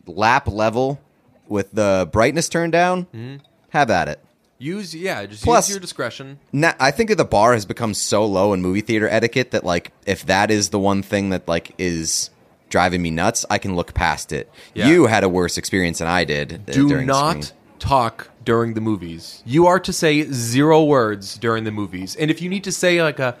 [0.06, 1.00] lap level
[1.48, 3.36] with the brightness turned down, Mm-hmm.
[3.70, 4.20] have at it.
[4.58, 6.38] use yeah, just Plus- use your discretion.
[6.52, 9.64] Na I think that the bar has become so low in movie theater etiquette that
[9.64, 12.30] like if that is the one thing that like is
[12.70, 14.48] driving me nuts, I can look past it.
[14.74, 14.88] Yeah.
[14.88, 16.52] You had a worse experience than I did.
[16.68, 17.50] uh, Do during not screening.
[17.78, 19.42] talk during the movies.
[19.44, 22.16] You are to say zero words during the movies.
[22.16, 23.36] And if you need to say like a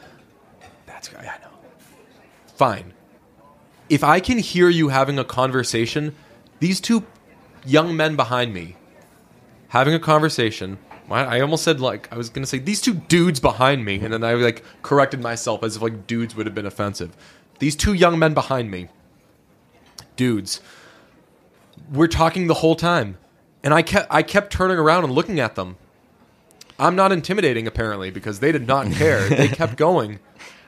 [0.86, 1.48] that's I know.
[2.56, 2.92] Fine.
[3.88, 6.14] If I can hear you having a conversation,
[6.60, 7.04] these two
[7.64, 8.76] young men behind me
[9.68, 10.78] having a conversation.
[11.10, 14.12] I I almost said like I was gonna say these two dudes behind me, and
[14.12, 17.16] then I like corrected myself as if like dudes would have been offensive.
[17.58, 18.88] These two young men behind me,
[20.16, 20.60] dudes,
[21.90, 23.18] we're talking the whole time,
[23.62, 25.76] and I kept I kept turning around and looking at them.
[26.78, 29.28] I'm not intimidating apparently because they did not care.
[29.28, 30.18] they kept going.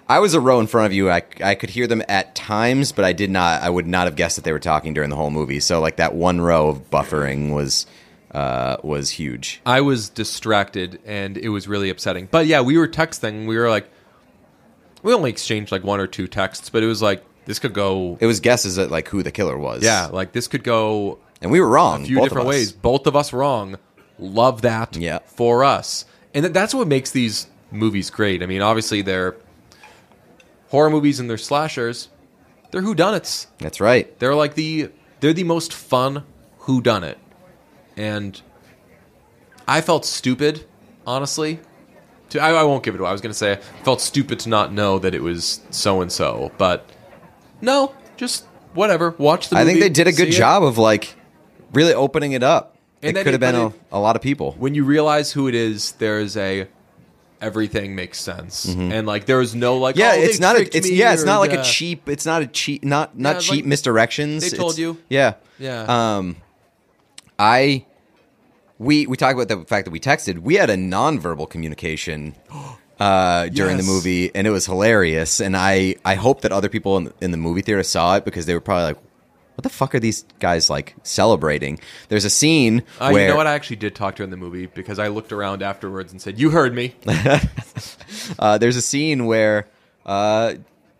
[0.08, 1.10] I was a row in front of you.
[1.10, 3.62] I, I could hear them at times, but I did not.
[3.62, 5.60] I would not have guessed that they were talking during the whole movie.
[5.60, 7.86] So like that one row of buffering was
[8.32, 9.62] uh, was huge.
[9.64, 12.28] I was distracted and it was really upsetting.
[12.30, 13.46] But yeah, we were texting.
[13.46, 13.88] We were like,
[15.02, 18.18] we only exchanged like one or two texts, but it was like this could go.
[18.20, 19.82] It was guesses at like who the killer was.
[19.82, 22.02] Yeah, like this could go and we were wrong.
[22.02, 22.54] a few both of different us.
[22.54, 22.72] ways.
[22.72, 23.78] Both of us wrong.
[24.18, 24.96] Love that.
[24.96, 25.18] Yeah.
[25.26, 28.42] for us, and th- that's what makes these movies great.
[28.42, 29.34] I mean, obviously they're
[30.74, 32.08] horror movies and they're slashers.
[32.72, 33.46] They're whodunits.
[33.58, 34.18] That's right.
[34.18, 36.24] They're like the they're the most fun
[36.62, 37.14] whodunit,
[37.96, 38.40] and
[39.68, 40.66] I felt stupid,
[41.06, 41.60] honestly.
[42.30, 43.08] To, I, I won't give it away.
[43.08, 46.00] I was going to say I felt stupid to not know that it was so
[46.00, 46.90] and so, but
[47.60, 49.10] no, just whatever.
[49.16, 49.56] Watch the.
[49.56, 50.32] I think they did a good it.
[50.32, 51.14] job of like
[51.72, 52.76] really opening it up.
[53.00, 54.56] And it could have been a, a lot of people.
[54.58, 55.92] when you realize who it is.
[55.92, 56.66] There's a
[57.44, 60.00] everything makes sense, and like there was no like Mm-hmm.
[60.00, 62.42] Yeah, oh, it's not a it's yeah, it's not like the- a cheap it's not
[62.42, 64.40] a cheap not not Yeah, cheap like, misdirections.
[64.50, 64.98] they told It's- you.
[65.08, 65.34] Yeah.
[65.58, 65.84] Yeah.
[66.16, 66.36] Um
[67.38, 67.84] I
[68.78, 70.38] we we talked about the fact that we texted.
[70.40, 72.34] We had a nonverbal communication
[73.00, 76.96] uh during the movie and it was hilarious and I I hope that other people
[76.96, 78.98] in, in the movie theater saw it because they were probably like
[79.54, 81.78] what the fuck are these guys like celebrating?
[82.08, 83.46] There's a scene Uh, where you know what?
[83.46, 86.20] I actually did talk to her in the movie because I looked around afterwards and
[86.20, 86.94] said, "You heard me."
[88.38, 89.66] Uh, there's a scene where
[90.06, 90.54] uh,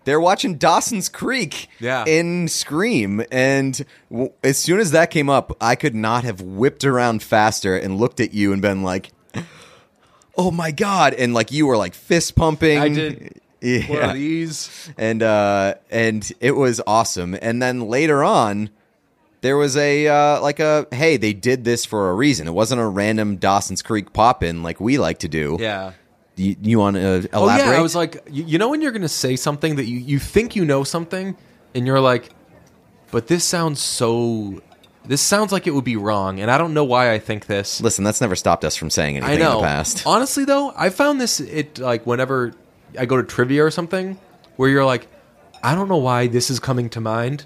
[0.04, 2.04] they're watching Dawson's Creek Yeah.
[2.06, 6.84] in Scream, and w- as soon as that came up, I could not have whipped
[6.84, 9.10] around faster and looked at you and been like,
[10.36, 12.78] "Oh my god!" and like you were like fist pumping.
[12.78, 13.40] I did.
[13.64, 14.08] One Yeah.
[14.10, 14.90] of these.
[14.98, 17.36] and uh, and it was awesome.
[17.40, 18.70] And then later on.
[19.40, 22.48] There was a uh, like a hey they did this for a reason.
[22.48, 25.58] It wasn't a random Dawson's Creek pop in like we like to do.
[25.60, 25.92] Yeah.
[26.36, 27.72] You, you want to Oh elaborate?
[27.72, 27.78] yeah.
[27.78, 30.18] I was like, you, you know, when you're going to say something that you you
[30.18, 31.36] think you know something,
[31.74, 32.30] and you're like,
[33.10, 34.62] but this sounds so.
[35.04, 37.82] This sounds like it would be wrong, and I don't know why I think this.
[37.82, 39.56] Listen, that's never stopped us from saying anything I know.
[39.58, 40.06] in the past.
[40.06, 42.54] Honestly, though, I found this it like whenever
[42.98, 44.18] I go to trivia or something,
[44.56, 45.08] where you're like,
[45.62, 47.44] I don't know why this is coming to mind,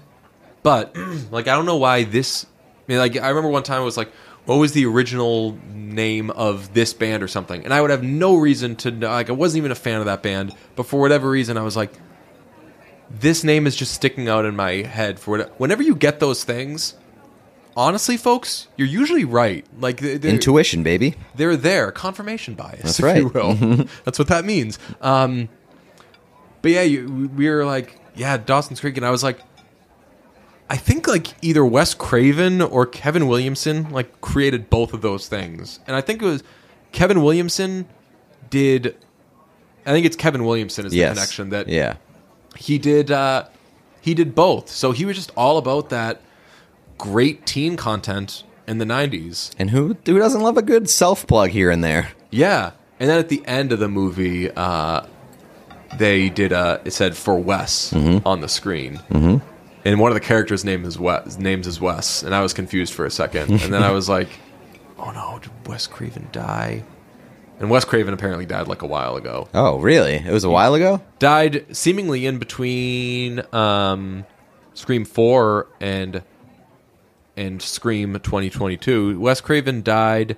[0.63, 0.95] but
[1.31, 2.45] like I don't know why this.
[2.45, 4.11] I mean, like I remember one time it was like,
[4.45, 8.35] what was the original name of this band or something, and I would have no
[8.35, 9.09] reason to know.
[9.09, 11.77] Like I wasn't even a fan of that band, but for whatever reason, I was
[11.77, 11.93] like,
[13.09, 16.43] this name is just sticking out in my head for what, whenever you get those
[16.43, 16.95] things.
[17.79, 19.65] Honestly, folks, you're usually right.
[19.79, 21.15] Like Intuition, baby.
[21.35, 21.91] they're there.
[21.91, 23.17] Confirmation bias, That's if right.
[23.17, 23.53] you will.
[24.03, 24.77] That's what that means.
[25.01, 25.47] Um,
[26.61, 29.39] but yeah, you, we were like, yeah, Dawson's Creek, and I was like,
[30.69, 35.79] I think like either Wes Craven or Kevin Williamson like created both of those things,
[35.87, 36.43] and I think it was
[36.91, 37.87] Kevin Williamson
[38.49, 38.95] did.
[39.85, 41.09] I think it's Kevin Williamson is Yes.
[41.09, 41.95] the connection that Yeah.
[42.57, 43.45] he did uh
[44.01, 46.21] he did both so he was just all about that
[46.99, 51.49] great teen content in the 90s And who who doesn't love a good self plug
[51.49, 52.09] here and there?
[52.29, 55.01] yeah and then at the end of the movie uh
[55.97, 59.37] they did uh it said for wes on the screen mm-hmm.
[59.85, 62.93] and one of the characters name is wes names is wes and i was confused
[62.93, 64.29] for a second and then i was like
[64.99, 66.83] oh no did wes craven die
[67.59, 70.13] and wes craven apparently died like a while ago Oh, really?
[70.15, 71.01] It was a while ago.
[71.17, 74.25] died seemingly in between um,
[74.75, 76.21] Scream Four and
[77.39, 79.19] and Scream 2022.
[79.19, 80.35] Wes Craven died,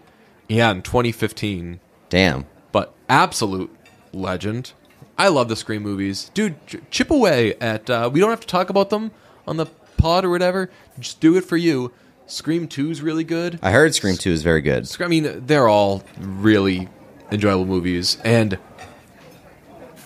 [0.47, 1.79] yeah, in 2015.
[2.09, 2.45] Damn.
[2.71, 3.75] But absolute
[4.13, 4.73] legend.
[5.17, 6.55] I love the Scream movies, dude.
[6.67, 7.89] ch- Chip away at.
[7.89, 9.11] Uh, we don't have to talk about them
[9.47, 9.65] on the
[9.97, 10.69] pod or whatever.
[10.99, 11.91] Just do it for you.
[12.27, 13.59] Scream Two is really good.
[13.61, 14.89] I heard Scream Two is very good.
[14.99, 16.87] I mean, they're all really
[17.31, 18.57] enjoyable movies, and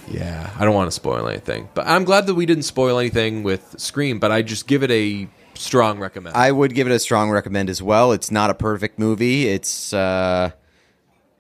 [0.10, 3.44] yeah, I don't want to spoil anything, but I'm glad that we didn't spoil anything
[3.44, 4.20] with Scream.
[4.20, 6.36] But I just give it a strong recommend.
[6.36, 8.12] I would give it a strong recommend as well.
[8.12, 9.48] It's not a perfect movie.
[9.48, 10.52] It's uh,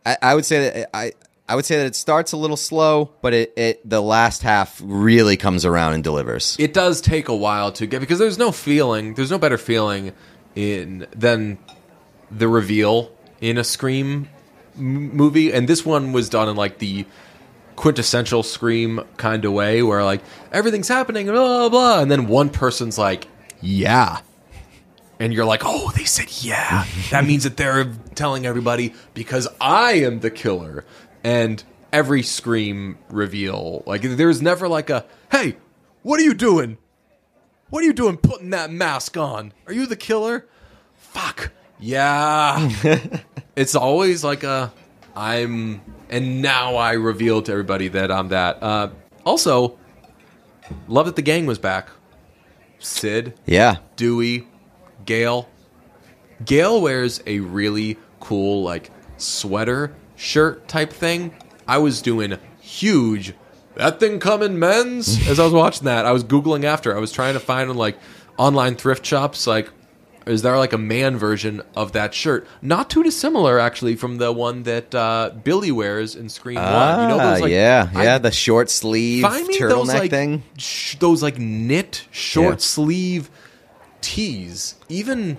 [0.05, 1.13] I, I would say that I
[1.47, 4.81] I would say that it starts a little slow, but it, it the last half
[4.83, 6.55] really comes around and delivers.
[6.59, 10.13] it does take a while to get because there's no feeling, there's no better feeling
[10.55, 11.59] in than
[12.31, 13.11] the reveal
[13.41, 14.27] in a Scream
[14.75, 17.05] m- movie, and this one was done in like the
[17.75, 20.21] quintessential Scream kind of way, where like
[20.51, 23.27] everything's happening, blah blah, blah and then one person's like,
[23.65, 24.21] "Yeah,"
[25.19, 29.93] and you're like, "Oh, they said yeah." that means that they're telling everybody because I
[29.93, 30.85] am the killer,
[31.23, 35.57] and every Scream reveal, like there's never like a, "Hey,
[36.03, 36.77] what are you doing?"
[37.69, 39.51] What are you doing putting that mask on?
[39.67, 40.45] Are you the killer?
[40.95, 41.51] Fuck.
[41.79, 42.69] Yeah.
[43.55, 44.71] it's always like a
[45.15, 48.61] I'm and now I reveal to everybody that I'm that.
[48.61, 48.89] Uh
[49.25, 49.77] also
[50.87, 51.89] love that the gang was back.
[52.85, 54.47] Sid, Yeah, Dewey,
[55.05, 55.49] Gail.
[56.45, 61.33] Gail wears a really cool like sweater shirt type thing.
[61.67, 63.33] I was doing huge
[63.75, 66.05] that thing come in men's as I was watching that.
[66.05, 66.95] I was googling after.
[66.95, 67.97] I was trying to find like
[68.37, 69.69] online thrift shops like
[70.25, 72.47] is there like a man version of that shirt?
[72.61, 77.01] Not too dissimilar actually from the one that uh, Billy wears in Scream One.
[77.01, 80.43] You know those Ah, like yeah, I- yeah, the short sleeve turtleneck those like thing.
[80.57, 82.57] sh- those like knit short Yeah.
[82.59, 83.29] sleeve
[84.01, 84.75] tees.
[84.89, 85.37] Even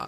[0.00, 0.06] uh,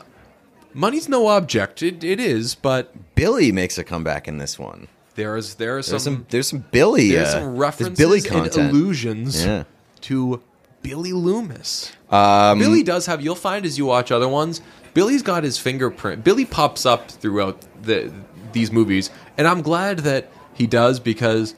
[0.73, 1.83] money's no object.
[1.83, 4.89] It, it is, but Billy makes a comeback in this one.
[5.15, 8.27] there's there are some, There's some there's some Billy there's uh, some references Billy and
[8.27, 8.71] content.
[8.73, 9.65] allusions Yeah.
[10.03, 10.43] to
[10.85, 11.91] Billy Loomis.
[12.11, 13.21] Um, Billy does have.
[13.21, 14.61] You'll find as you watch other ones,
[14.93, 16.23] Billy's got his fingerprint.
[16.23, 18.13] Billy pops up throughout the
[18.53, 21.57] these movies, and I'm glad that he does because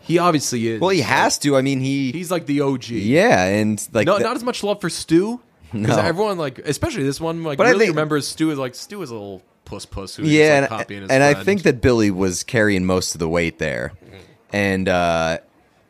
[0.00, 0.80] he obviously is.
[0.80, 1.56] well, he has to.
[1.56, 2.88] I mean, he He's like the OG.
[2.88, 5.40] yeah, and like no, not as much love for Stu.
[5.72, 6.02] Because No.
[6.02, 9.02] everyone like, especially this one, like But I really think- remembers Stu as like Stu
[9.02, 11.62] is a little puss puss who yeah, just, like, and, copying his and I think
[11.62, 13.92] that Billy was carrying most of the weight there,
[14.52, 15.38] and uh,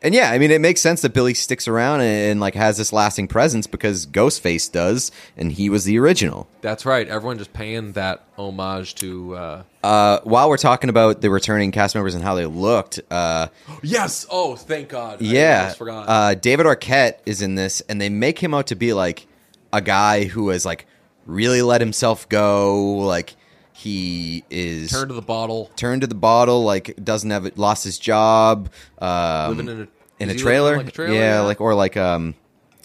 [0.01, 2.77] and yeah, I mean, it makes sense that Billy sticks around and, and like has
[2.77, 6.47] this lasting presence because Ghostface does, and he was the original.
[6.61, 7.07] that's right.
[7.07, 9.35] Everyone just paying that homage to.
[9.35, 13.47] uh Uh, while we're talking about the returning cast members and how they looked, uh,
[13.83, 14.25] Yes.
[14.31, 15.21] Oh, thank God.
[15.21, 16.05] I yeah, almost forgot.
[16.09, 19.27] uh, David Arquette is in this, and they make him out to be like
[19.73, 20.85] a guy who has like
[21.25, 23.35] really let himself go, like
[23.81, 25.71] he is Turn to the bottle.
[25.75, 30.23] turned to the bottle, like doesn't have it, lost his job, um, Living in a-
[30.23, 31.13] in a trailer, like, a trailer?
[31.15, 31.41] yeah, Yeah.
[31.41, 32.35] like or like um,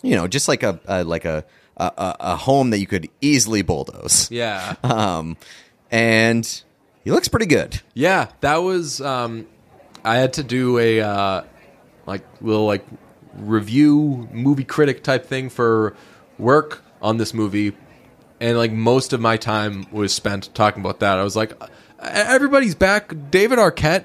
[0.02, 1.44] you know, just like a, a like a,
[1.76, 4.76] a a a home that you could easily bulldoze, Yeah.
[4.82, 5.36] um,
[5.90, 6.62] and
[7.04, 7.80] he looks pretty good.
[7.94, 9.00] Yeah, that was.
[9.00, 9.46] Um,
[10.04, 11.42] I had to do a uh,
[12.06, 12.86] like little like
[13.34, 15.94] review movie critic type thing for
[16.38, 17.72] work on this movie,
[18.40, 21.18] and like most of my time was spent talking about that.
[21.18, 21.66] I was like, "E-
[22.00, 23.14] everybody's back.
[23.30, 24.04] David Arquette.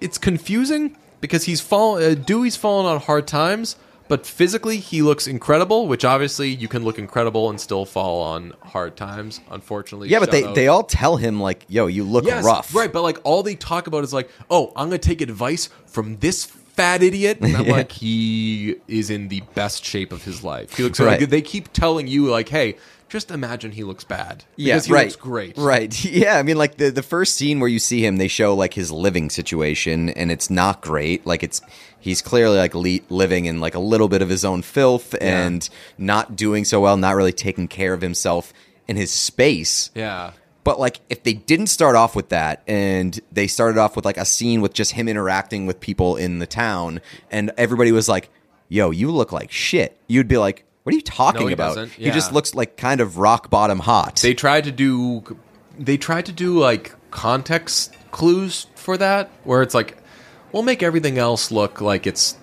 [0.00, 2.02] It's confusing because he's fallen.
[2.02, 3.76] Uh, Dewey's fallen on hard times.
[4.08, 5.86] But physically, he looks incredible.
[5.86, 9.40] Which obviously, you can look incredible and still fall on hard times.
[9.52, 12.74] Unfortunately, Yeah, but they, out- they all tell him like, "Yo, you look Yes, rough."
[12.74, 16.16] Right, but like all they talk about is like, oh, I'm gonna take advice from
[16.16, 17.38] this fat idiot.
[17.40, 17.72] And I'm Yeah.
[17.76, 20.76] like, he is in the best shape of his life.
[20.76, 21.20] He looks Right.
[21.20, 22.78] like they keep telling you like, hey,
[23.10, 24.44] just imagine he looks bad.
[24.56, 25.06] Yeah, because he right.
[25.06, 25.58] looks great.
[25.58, 25.90] Right.
[26.10, 28.74] Yeah, I mean like the the first scene where you see him, they show like
[28.74, 31.26] his living situation and it's not great.
[31.26, 31.60] Like it's
[31.98, 35.68] he's clearly like le- living in like a little bit of his own filth and
[35.98, 38.52] not doing so well, not really taking care of himself
[38.88, 39.90] in his space.
[39.94, 40.32] Yeah.
[40.62, 44.18] But like if they didn't start off with that and they started off with like
[44.18, 47.00] a scene with just him interacting with people in the town
[47.30, 48.30] and everybody was like,
[48.68, 51.74] "Yo, you look like shit." You'd be like, "What are you talking No, he about?"
[51.76, 51.92] doesn't.
[51.92, 54.16] He just looks like kind of rock bottom hot.
[54.16, 55.36] They tried to do
[55.78, 59.96] they tried to do like context clues for that where it's like
[60.52, 62.36] we'll make everything else look like it's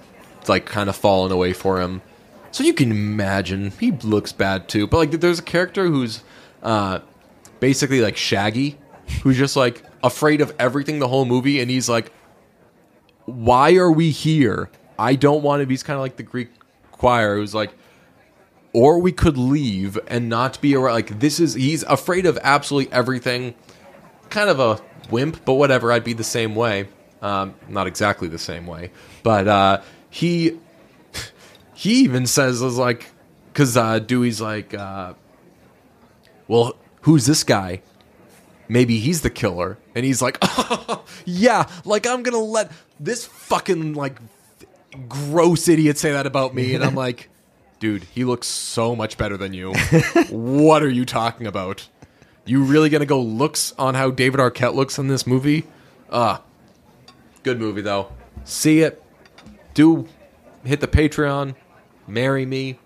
[0.47, 2.01] like kind of fallen away for him.
[2.51, 4.87] So you can imagine he looks bad too.
[4.87, 6.23] But like there's a character who's
[6.63, 6.99] uh
[7.59, 8.77] basically like Shaggy
[9.23, 12.11] who's just like afraid of everything the whole movie and he's like
[13.25, 14.69] why are we here?
[14.97, 16.49] I don't want to be he's kind of like the Greek
[16.91, 17.73] choir who's like
[18.73, 20.93] or we could leave and not be around.
[20.93, 23.55] Like this is he's afraid of absolutely everything.
[24.29, 25.91] Kind of a wimp, but whatever.
[25.91, 26.87] I'd be the same way.
[27.21, 28.91] Um, not exactly the same way,
[29.23, 30.59] but uh, he
[31.73, 33.07] he even says is like
[33.51, 35.13] because uh, Dewey's like, uh,
[36.47, 37.81] well, who's this guy?
[38.69, 40.37] Maybe he's the killer, and he's like,
[41.25, 44.19] yeah, like I'm gonna let this fucking like
[45.07, 47.29] gross idiot say that about me, and I'm like,
[47.79, 49.73] dude, he looks so much better than you.
[50.29, 51.87] what are you talking about?
[52.45, 55.65] You really gonna go looks on how David Arquette looks in this movie?
[56.11, 56.41] Ah,
[57.43, 58.11] good movie though.
[58.43, 59.03] See it.
[59.73, 60.07] Do
[60.63, 61.55] hit the Patreon.
[62.07, 62.79] Marry me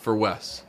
[0.00, 0.62] for Wes.